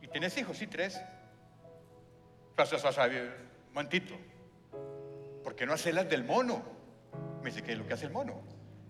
[0.01, 0.57] ¿Y tienes hijos?
[0.59, 1.01] Sí, tres.
[2.57, 4.15] Un momentito.
[5.43, 6.63] ¿Por qué no hacer las del mono?
[7.43, 8.43] Me dice, ¿qué es lo que hace el mono?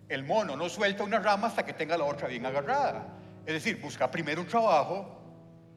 [0.08, 3.06] El mono no suelta una rama hasta que tenga la otra bien agarrada.
[3.46, 5.20] Es decir, busca primero un trabajo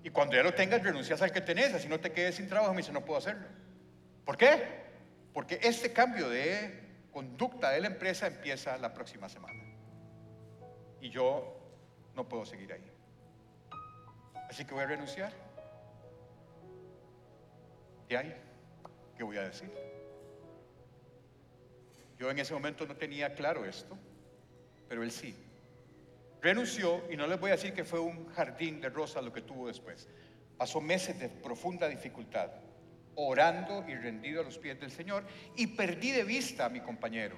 [0.03, 2.73] y cuando ya lo tengas renuncias al que tenés, así no te quedes sin trabajo.
[2.73, 3.47] Me dice, no puedo hacerlo.
[4.25, 4.85] ¿Por qué?
[5.33, 6.86] Porque este cambio de
[7.17, 9.59] conducta de la empresa empieza la próxima semana.
[11.01, 11.57] Y yo
[12.15, 12.91] no puedo seguir ahí.
[14.47, 15.33] Así que voy a renunciar.
[18.07, 18.35] ¿Y ahí?
[19.17, 19.71] ¿Qué voy a decir?
[22.19, 23.97] Yo en ese momento no tenía claro esto,
[24.87, 25.35] pero él sí.
[26.39, 29.41] Renunció y no les voy a decir que fue un jardín de rosas lo que
[29.41, 30.07] tuvo después.
[30.55, 32.51] Pasó meses de profunda dificultad,
[33.17, 37.35] orando y rendido a los pies del Señor y perdí de vista a mi compañero.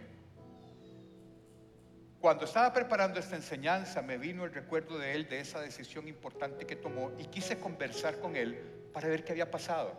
[2.19, 6.65] Cuando estaba preparando esta enseñanza me vino el recuerdo de él de esa decisión importante
[6.65, 8.59] que tomó y quise conversar con él
[8.93, 9.97] para ver qué había pasado.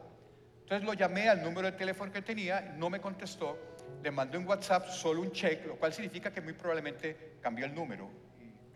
[0.60, 3.58] Entonces lo llamé al número de teléfono que tenía, no me contestó,
[4.02, 7.74] le mandé un WhatsApp solo un check, lo cual significa que muy probablemente cambió el
[7.74, 8.08] número.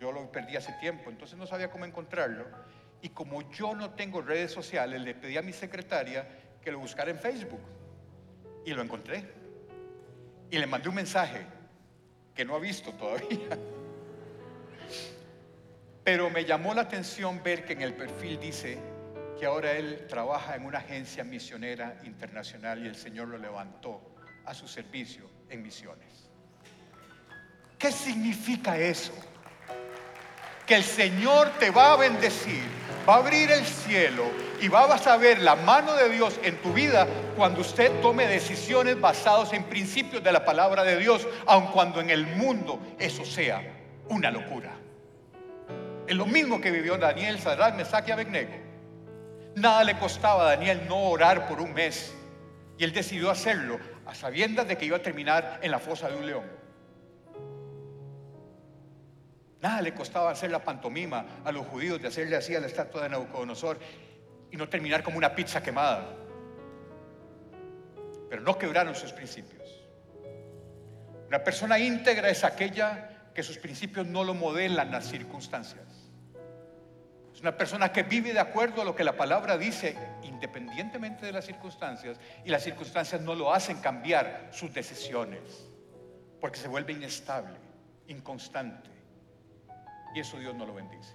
[0.00, 2.46] Yo lo perdí hace tiempo, entonces no sabía cómo encontrarlo.
[3.02, 6.26] Y como yo no tengo redes sociales, le pedí a mi secretaria
[6.64, 7.60] que lo buscara en Facebook.
[8.64, 9.22] Y lo encontré.
[10.50, 11.44] Y le mandé un mensaje
[12.34, 13.58] que no ha visto todavía.
[16.04, 18.78] Pero me llamó la atención ver que en el perfil dice
[19.38, 24.00] que ahora él trabaja en una agencia misionera internacional y el Señor lo levantó
[24.44, 26.30] a su servicio en misiones.
[27.78, 29.12] ¿Qué significa eso?
[30.66, 32.62] que el Señor te va a bendecir,
[33.08, 34.24] va a abrir el cielo
[34.64, 37.06] y vas a ver la mano de Dios en tu vida
[37.36, 42.08] cuando usted tome decisiones basadas en principios de la palabra de Dios, aun cuando en
[42.08, 43.60] el mundo eso sea
[44.08, 44.72] una locura.
[46.06, 48.54] Es lo mismo que vivió Daniel, Sadrach, Mesach y Abednego.
[49.54, 52.14] Nada le costaba a Daniel no orar por un mes
[52.78, 56.16] y él decidió hacerlo a sabiendas de que iba a terminar en la fosa de
[56.16, 56.44] un león.
[59.60, 63.02] Nada le costaba hacer la pantomima a los judíos de hacerle así a la estatua
[63.02, 63.78] de Nabucodonosor
[64.54, 66.06] y no terminar como una pizza quemada.
[68.30, 69.68] Pero no quebraron sus principios.
[71.26, 75.82] Una persona íntegra es aquella que sus principios no lo modelan las circunstancias.
[77.34, 81.32] Es una persona que vive de acuerdo a lo que la palabra dice, independientemente de
[81.32, 85.68] las circunstancias, y las circunstancias no lo hacen cambiar sus decisiones,
[86.40, 87.56] porque se vuelve inestable,
[88.06, 88.88] inconstante.
[90.14, 91.12] Y eso Dios no lo bendice.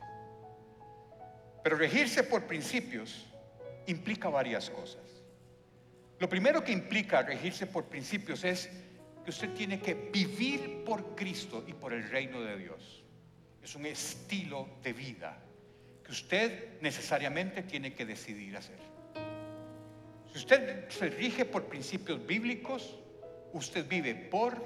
[1.63, 3.28] Pero regirse por principios
[3.91, 5.03] implica varias cosas.
[6.19, 8.69] Lo primero que implica regirse por principios es
[9.23, 13.03] que usted tiene que vivir por Cristo y por el reino de Dios.
[13.63, 15.37] Es un estilo de vida
[16.03, 18.79] que usted necesariamente tiene que decidir hacer.
[20.31, 22.99] Si usted se rige por principios bíblicos,
[23.53, 24.63] usted vive por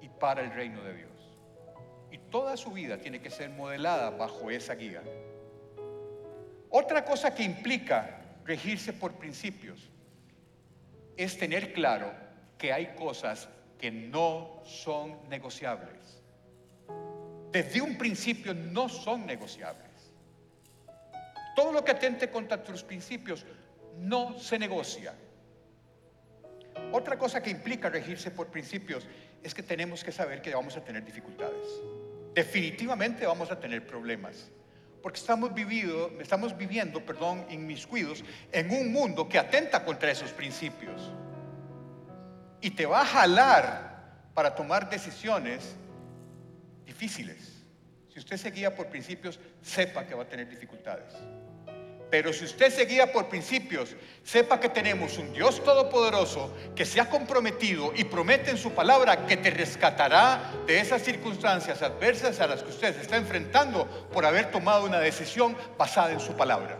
[0.00, 1.10] y para el reino de Dios.
[2.10, 5.02] Y toda su vida tiene que ser modelada bajo esa guía.
[6.70, 9.90] Otra cosa que implica regirse por principios
[11.16, 12.12] es tener claro
[12.58, 16.22] que hay cosas que no son negociables.
[17.50, 20.12] Desde un principio no son negociables.
[21.54, 23.46] Todo lo que atente contra tus principios
[23.98, 25.14] no se negocia.
[26.92, 29.06] Otra cosa que implica regirse por principios
[29.42, 31.68] es que tenemos que saber que vamos a tener dificultades
[32.34, 34.50] definitivamente vamos a tener problemas.
[35.04, 41.12] Porque estamos, vivido, estamos viviendo, perdón, inmiscuidos en un mundo que atenta contra esos principios.
[42.62, 45.76] Y te va a jalar para tomar decisiones
[46.86, 47.66] difíciles.
[48.14, 51.12] Si usted se guía por principios, sepa que va a tener dificultades.
[52.14, 57.00] Pero si usted se guía por principios, sepa que tenemos un Dios todopoderoso que se
[57.00, 62.46] ha comprometido y promete en su palabra que te rescatará de esas circunstancias adversas a
[62.46, 66.78] las que usted se está enfrentando por haber tomado una decisión basada en su palabra.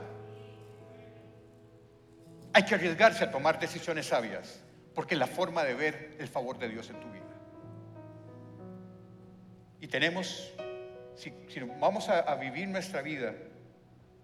[2.53, 4.61] Hay que arriesgarse a tomar decisiones sabias,
[4.95, 7.25] porque es la forma de ver el favor de Dios en tu vida.
[9.81, 10.53] Y tenemos,
[11.17, 11.33] si,
[11.81, 13.35] vamos a vivir nuestra vida,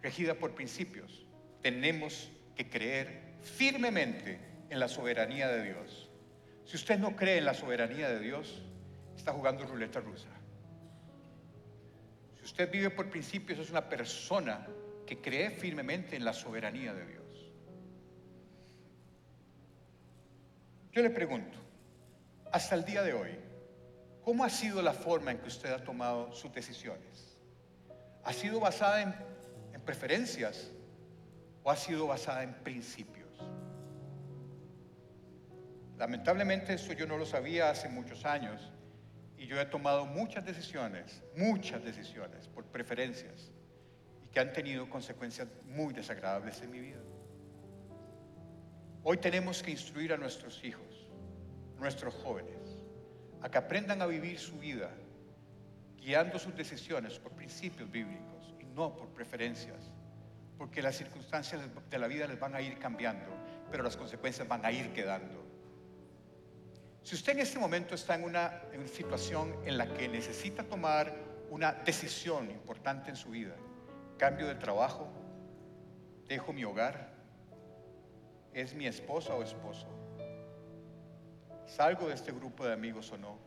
[0.03, 1.27] regida por principios.
[1.63, 4.39] Tenemos que creer firmemente
[4.71, 6.11] en la soberanía de Dios.
[6.65, 8.63] Si usted no cree en la soberanía de Dios,
[9.17, 10.29] está jugando ruleta rusa.
[12.39, 14.67] Si usted vive por principios, es una persona
[15.07, 17.21] que cree firmemente en la soberanía de Dios.
[20.93, 21.59] Yo le pregunto,
[22.53, 23.39] hasta el día de hoy,
[24.23, 27.39] ¿cómo ha sido la forma en que usted ha tomado sus decisiones?
[28.25, 29.15] ¿Ha sido basada en
[29.91, 30.71] preferencias
[31.65, 33.29] o ha sido basada en principios?
[35.99, 38.71] Lamentablemente eso yo no lo sabía hace muchos años
[39.37, 43.51] y yo he tomado muchas decisiones, muchas decisiones por preferencias.
[44.33, 47.01] que han tenido consecuencias muy desagradables en mi vida.
[49.03, 51.09] Hoy tenemos que instruir a nuestros hijos,
[51.81, 52.79] nuestros jóvenes,
[53.43, 54.89] a que aprendan a vivir su vida
[55.97, 58.30] guiando sus decisiones por principios bíblicos y
[58.75, 59.91] no por preferencias,
[60.59, 63.31] porque las circunstancias de la vida les van a ir cambiando,
[63.71, 65.51] pero las consecuencias van a ir quedando.
[67.03, 71.15] Si usted en este momento está en una, situación en la que necesita tomar
[71.51, 73.57] una decisión importante en su vida,
[74.19, 75.09] cambio de trabajo,
[76.29, 77.15] dejo mi hogar,
[78.53, 79.89] es mi esposa o esposo,
[81.67, 83.39] salgo de este grupo de amigos o no,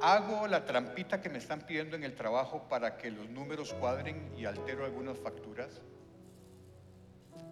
[0.00, 4.32] hago la trampita que me están pidiendo en el trabajo para que los números cuadren
[4.36, 5.80] y altero algunas facturas.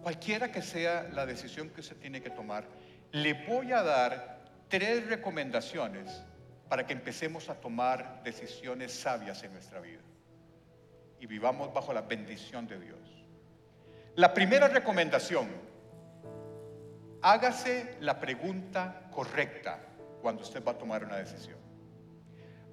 [0.01, 2.65] Cualquiera que sea la decisión que usted tiene que tomar,
[3.11, 6.23] le voy a dar tres recomendaciones
[6.69, 10.01] para que empecemos a tomar decisiones sabias en nuestra vida
[11.19, 12.99] y vivamos bajo la bendición de Dios.
[14.15, 15.47] La primera recomendación,
[17.21, 19.79] hágase la pregunta correcta
[20.21, 21.66] cuando usted va a tomar una decisión.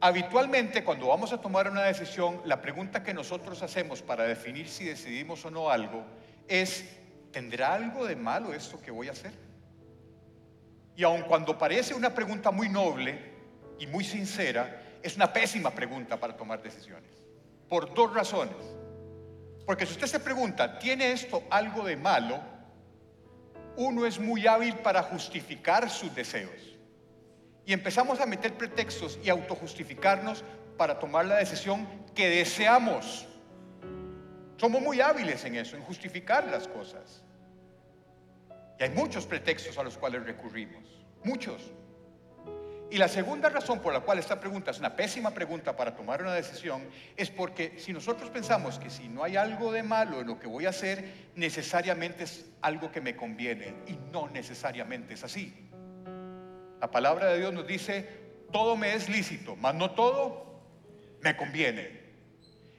[0.00, 4.84] Habitualmente cuando vamos a tomar una decisión, la pregunta que nosotros hacemos para definir si
[4.84, 6.04] decidimos o no algo
[6.46, 6.84] es,
[7.30, 9.32] ¿tendrá algo de malo esto que voy a hacer?
[10.96, 13.18] Y aun cuando parece una pregunta muy noble
[13.78, 17.10] y muy sincera, es una pésima pregunta para tomar decisiones.
[17.68, 18.56] Por dos razones.
[19.66, 22.40] Porque si usted se pregunta, ¿tiene esto algo de malo?
[23.76, 26.73] Uno es muy hábil para justificar sus deseos.
[27.66, 30.44] Y empezamos a meter pretextos y autojustificarnos
[30.76, 33.26] para tomar la decisión que deseamos.
[34.56, 37.22] Somos muy hábiles en eso, en justificar las cosas.
[38.78, 40.82] Y hay muchos pretextos a los cuales recurrimos,
[41.22, 41.72] muchos.
[42.90, 46.22] Y la segunda razón por la cual esta pregunta es una pésima pregunta para tomar
[46.22, 46.86] una decisión
[47.16, 50.46] es porque si nosotros pensamos que si no hay algo de malo en lo que
[50.46, 55.63] voy a hacer, necesariamente es algo que me conviene y no necesariamente es así.
[56.80, 58.08] La palabra de Dios nos dice,
[58.52, 60.62] todo me es lícito, mas no todo
[61.20, 62.04] me conviene.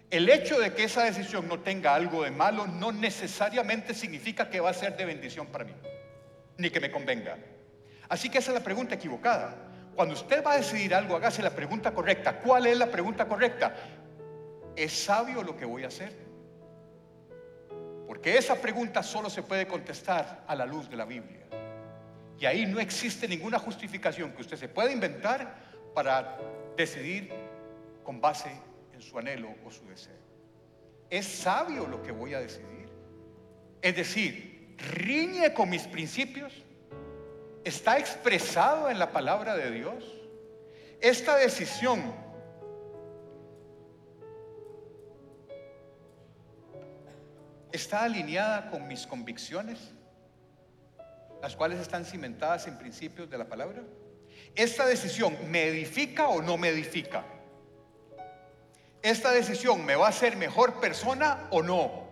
[0.09, 4.59] El hecho de que esa decisión no tenga algo de malo no necesariamente significa que
[4.59, 5.73] va a ser de bendición para mí,
[6.57, 7.37] ni que me convenga.
[8.07, 9.55] Así que esa es la pregunta equivocada.
[9.95, 12.39] Cuando usted va a decidir algo, hágase la pregunta correcta.
[12.39, 13.75] ¿Cuál es la pregunta correcta?
[14.75, 16.13] ¿Es sabio lo que voy a hacer?
[18.07, 21.44] Porque esa pregunta solo se puede contestar a la luz de la Biblia.
[22.39, 25.55] Y ahí no existe ninguna justificación que usted se pueda inventar
[25.93, 26.37] para
[26.75, 27.31] decidir
[28.03, 28.51] con base
[28.93, 30.13] en su anhelo o su deseo.
[31.09, 32.89] ¿Es sabio lo que voy a decidir?
[33.81, 36.53] Es decir, riñe con mis principios.
[37.63, 40.03] ¿Está expresado en la palabra de Dios?
[41.01, 42.13] Esta decisión
[47.71, 49.94] está alineada con mis convicciones
[51.45, 53.83] las cuales están cimentadas en principios de la palabra?
[54.55, 57.23] ¿Esta decisión me edifica o no me edifica?
[59.03, 62.07] ¿Esta decisión me va a hacer mejor persona o no?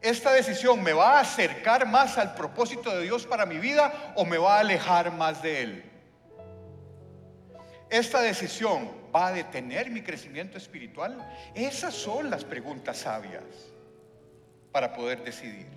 [0.00, 4.24] ¿Esta decisión me va a acercar más al propósito de Dios para mi vida o
[4.24, 5.84] me va a alejar más de Él?
[7.90, 11.18] ¿Esta decisión va a detener mi crecimiento espiritual?
[11.52, 13.42] Esas son las preguntas sabias
[14.70, 15.75] para poder decidir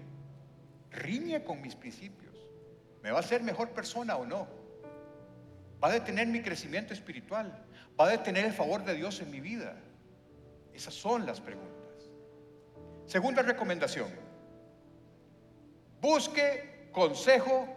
[0.92, 2.36] riñe con mis principios.
[3.02, 4.48] ¿Me va a hacer mejor persona o no?
[5.84, 7.66] ¿Va a detener mi crecimiento espiritual?
[8.00, 9.76] ¿Va a detener el favor de Dios en mi vida?
[10.74, 11.80] Esas son las preguntas.
[13.06, 14.10] Segunda recomendación.
[16.02, 17.68] Busque consejo,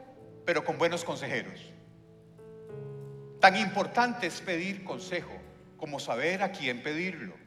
[0.44, 1.72] pero con buenos consejeros.
[3.40, 5.32] Tan importante es pedir consejo
[5.76, 7.41] como saber a quién pedirlo.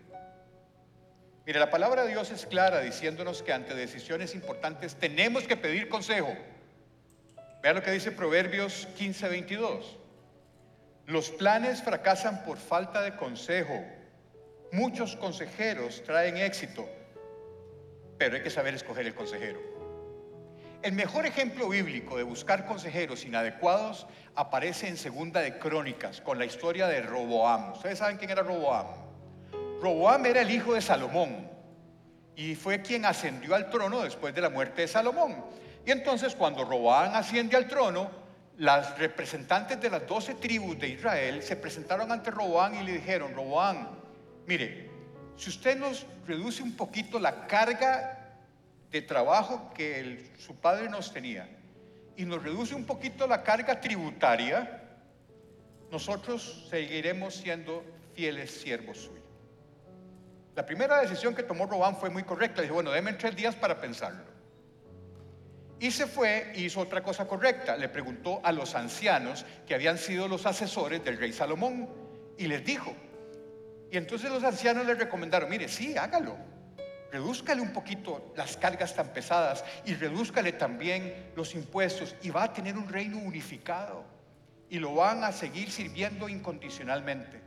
[1.45, 5.89] Mire, la palabra de Dios es clara diciéndonos que ante decisiones importantes tenemos que pedir
[5.89, 6.35] consejo.
[7.61, 9.97] Vea lo que dice Proverbios 15, 22.
[11.05, 13.79] Los planes fracasan por falta de consejo.
[14.71, 16.89] Muchos consejeros traen éxito,
[18.17, 19.59] pero hay que saber escoger el consejero.
[20.81, 26.45] El mejor ejemplo bíblico de buscar consejeros inadecuados aparece en Segunda de Crónicas con la
[26.45, 27.73] historia de Roboam.
[27.73, 29.04] Ustedes saben quién era Roboam.
[29.85, 31.47] Roboam era el hijo de Salomón
[32.35, 35.45] y fue quien ascendió al trono después de la muerte de Salomón.
[35.85, 38.09] Y entonces cuando Roboam asciende al trono,
[38.57, 43.35] las representantes de las doce tribus de Israel se presentaron ante Roboam y le dijeron,
[43.35, 43.89] Roboam,
[44.47, 44.89] mire,
[45.37, 48.39] si usted nos reduce un poquito la carga
[48.89, 51.47] de trabajo que su padre nos tenía
[52.17, 54.81] y nos reduce un poquito la carga tributaria,
[55.91, 57.83] nosotros seguiremos siendo
[58.15, 59.24] fieles siervos suyos.
[60.55, 62.61] La primera decisión que tomó Robán fue muy correcta.
[62.61, 64.23] Dijo, bueno, denme tres días para pensarlo.
[65.79, 67.75] Y se fue y hizo otra cosa correcta.
[67.75, 71.89] Le preguntó a los ancianos que habían sido los asesores del rey Salomón
[72.37, 72.95] y les dijo.
[73.91, 76.37] Y entonces los ancianos le recomendaron, mire, sí, hágalo.
[77.11, 82.53] Redúzcale un poquito las cargas tan pesadas y redúzcale también los impuestos y va a
[82.53, 84.03] tener un reino unificado
[84.69, 87.41] y lo van a seguir sirviendo incondicionalmente.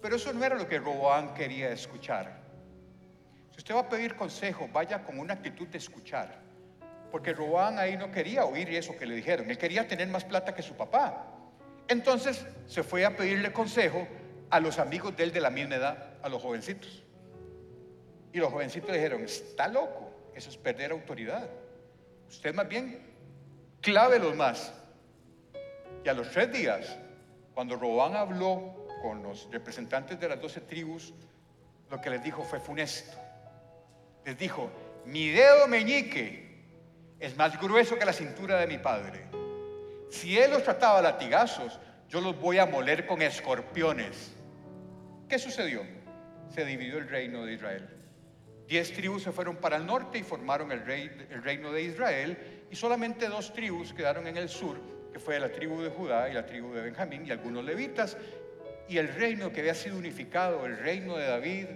[0.00, 2.43] Pero eso no era lo que Roboán quería escuchar.
[3.54, 6.40] Si usted va a pedir consejo, vaya con una actitud de escuchar.
[7.12, 9.48] Porque Roboán ahí no quería oír eso que le dijeron.
[9.48, 11.26] Él quería tener más plata que su papá.
[11.86, 14.08] Entonces se fue a pedirle consejo
[14.50, 17.04] a los amigos de él de la misma edad, a los jovencitos.
[18.32, 21.48] Y los jovencitos dijeron, está loco, eso es perder autoridad.
[22.28, 23.06] Usted más bien,
[23.80, 24.74] clávelos más.
[26.04, 26.98] Y a los tres días,
[27.54, 31.14] cuando Robán habló con los representantes de las doce tribus,
[31.88, 33.23] lo que les dijo fue funesto.
[34.24, 34.70] Les dijo,
[35.04, 36.44] mi dedo meñique
[37.20, 39.26] es más grueso que la cintura de mi padre.
[40.10, 44.34] Si él los trataba a latigazos, yo los voy a moler con escorpiones.
[45.28, 45.82] ¿Qué sucedió?
[46.54, 47.88] Se dividió el reino de Israel.
[48.66, 52.76] Diez tribus se fueron para el norte y formaron el, el reino de Israel y
[52.76, 54.80] solamente dos tribus quedaron en el sur,
[55.12, 58.16] que fue la tribu de Judá y la tribu de Benjamín y algunos levitas.
[58.88, 61.66] Y el reino que había sido unificado, el reino de David,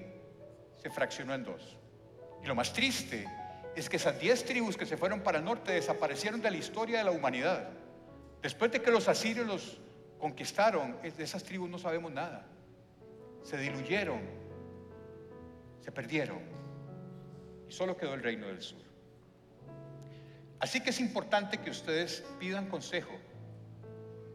[0.76, 1.77] se fraccionó en dos.
[2.42, 3.26] Y lo más triste
[3.74, 6.98] es que esas diez tribus que se fueron para el norte desaparecieron de la historia
[6.98, 7.70] de la humanidad.
[8.42, 9.80] Después de que los asirios los
[10.18, 12.46] conquistaron, de esas tribus no sabemos nada.
[13.42, 14.20] Se diluyeron,
[15.80, 16.40] se perdieron.
[17.68, 18.82] Y solo quedó el reino del sur.
[20.60, 23.12] Así que es importante que ustedes pidan consejo,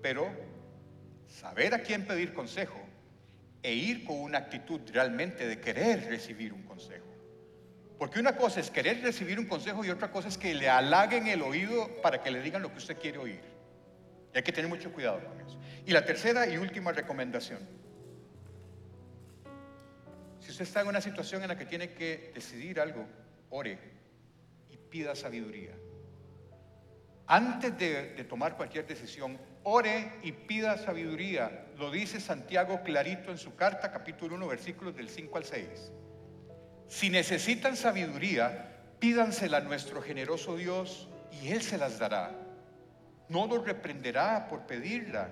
[0.02, 0.28] pero
[1.28, 2.80] saber a quién pedir consejo
[3.62, 7.13] e ir con una actitud realmente de querer recibir un consejo.
[7.98, 11.28] Porque una cosa es querer recibir un consejo y otra cosa es que le halaguen
[11.28, 13.42] el oído para que le digan lo que usted quiere oír.
[14.34, 15.60] Y hay que tener mucho cuidado con eso.
[15.86, 17.60] Y la tercera y última recomendación.
[20.40, 23.06] Si usted está en una situación en la que tiene que decidir algo,
[23.50, 23.78] ore
[24.70, 25.72] y pida sabiduría.
[27.28, 31.68] Antes de, tomar cualquier decisión, ore y pida sabiduría.
[31.78, 35.92] Lo dice Santiago clarito en su carta, capítulo 1, versículos del 5 al 6.
[36.88, 41.10] Si necesitan sabiduría, pídansela a nuestro generoso Dios
[41.42, 42.32] y Él se las dará.
[43.30, 45.30] No los reprenderá por pedirla.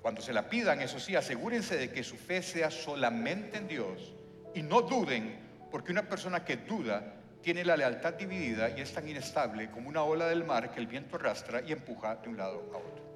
[0.00, 4.14] Cuando se la pidan, eso sí, asegúrense de que su fe sea solamente en Dios
[4.54, 5.38] y no duden,
[5.70, 10.02] porque una persona que duda tiene la lealtad dividida y es tan inestable como una
[10.02, 13.11] ola del mar que el viento arrastra y empuja de un lado a otro.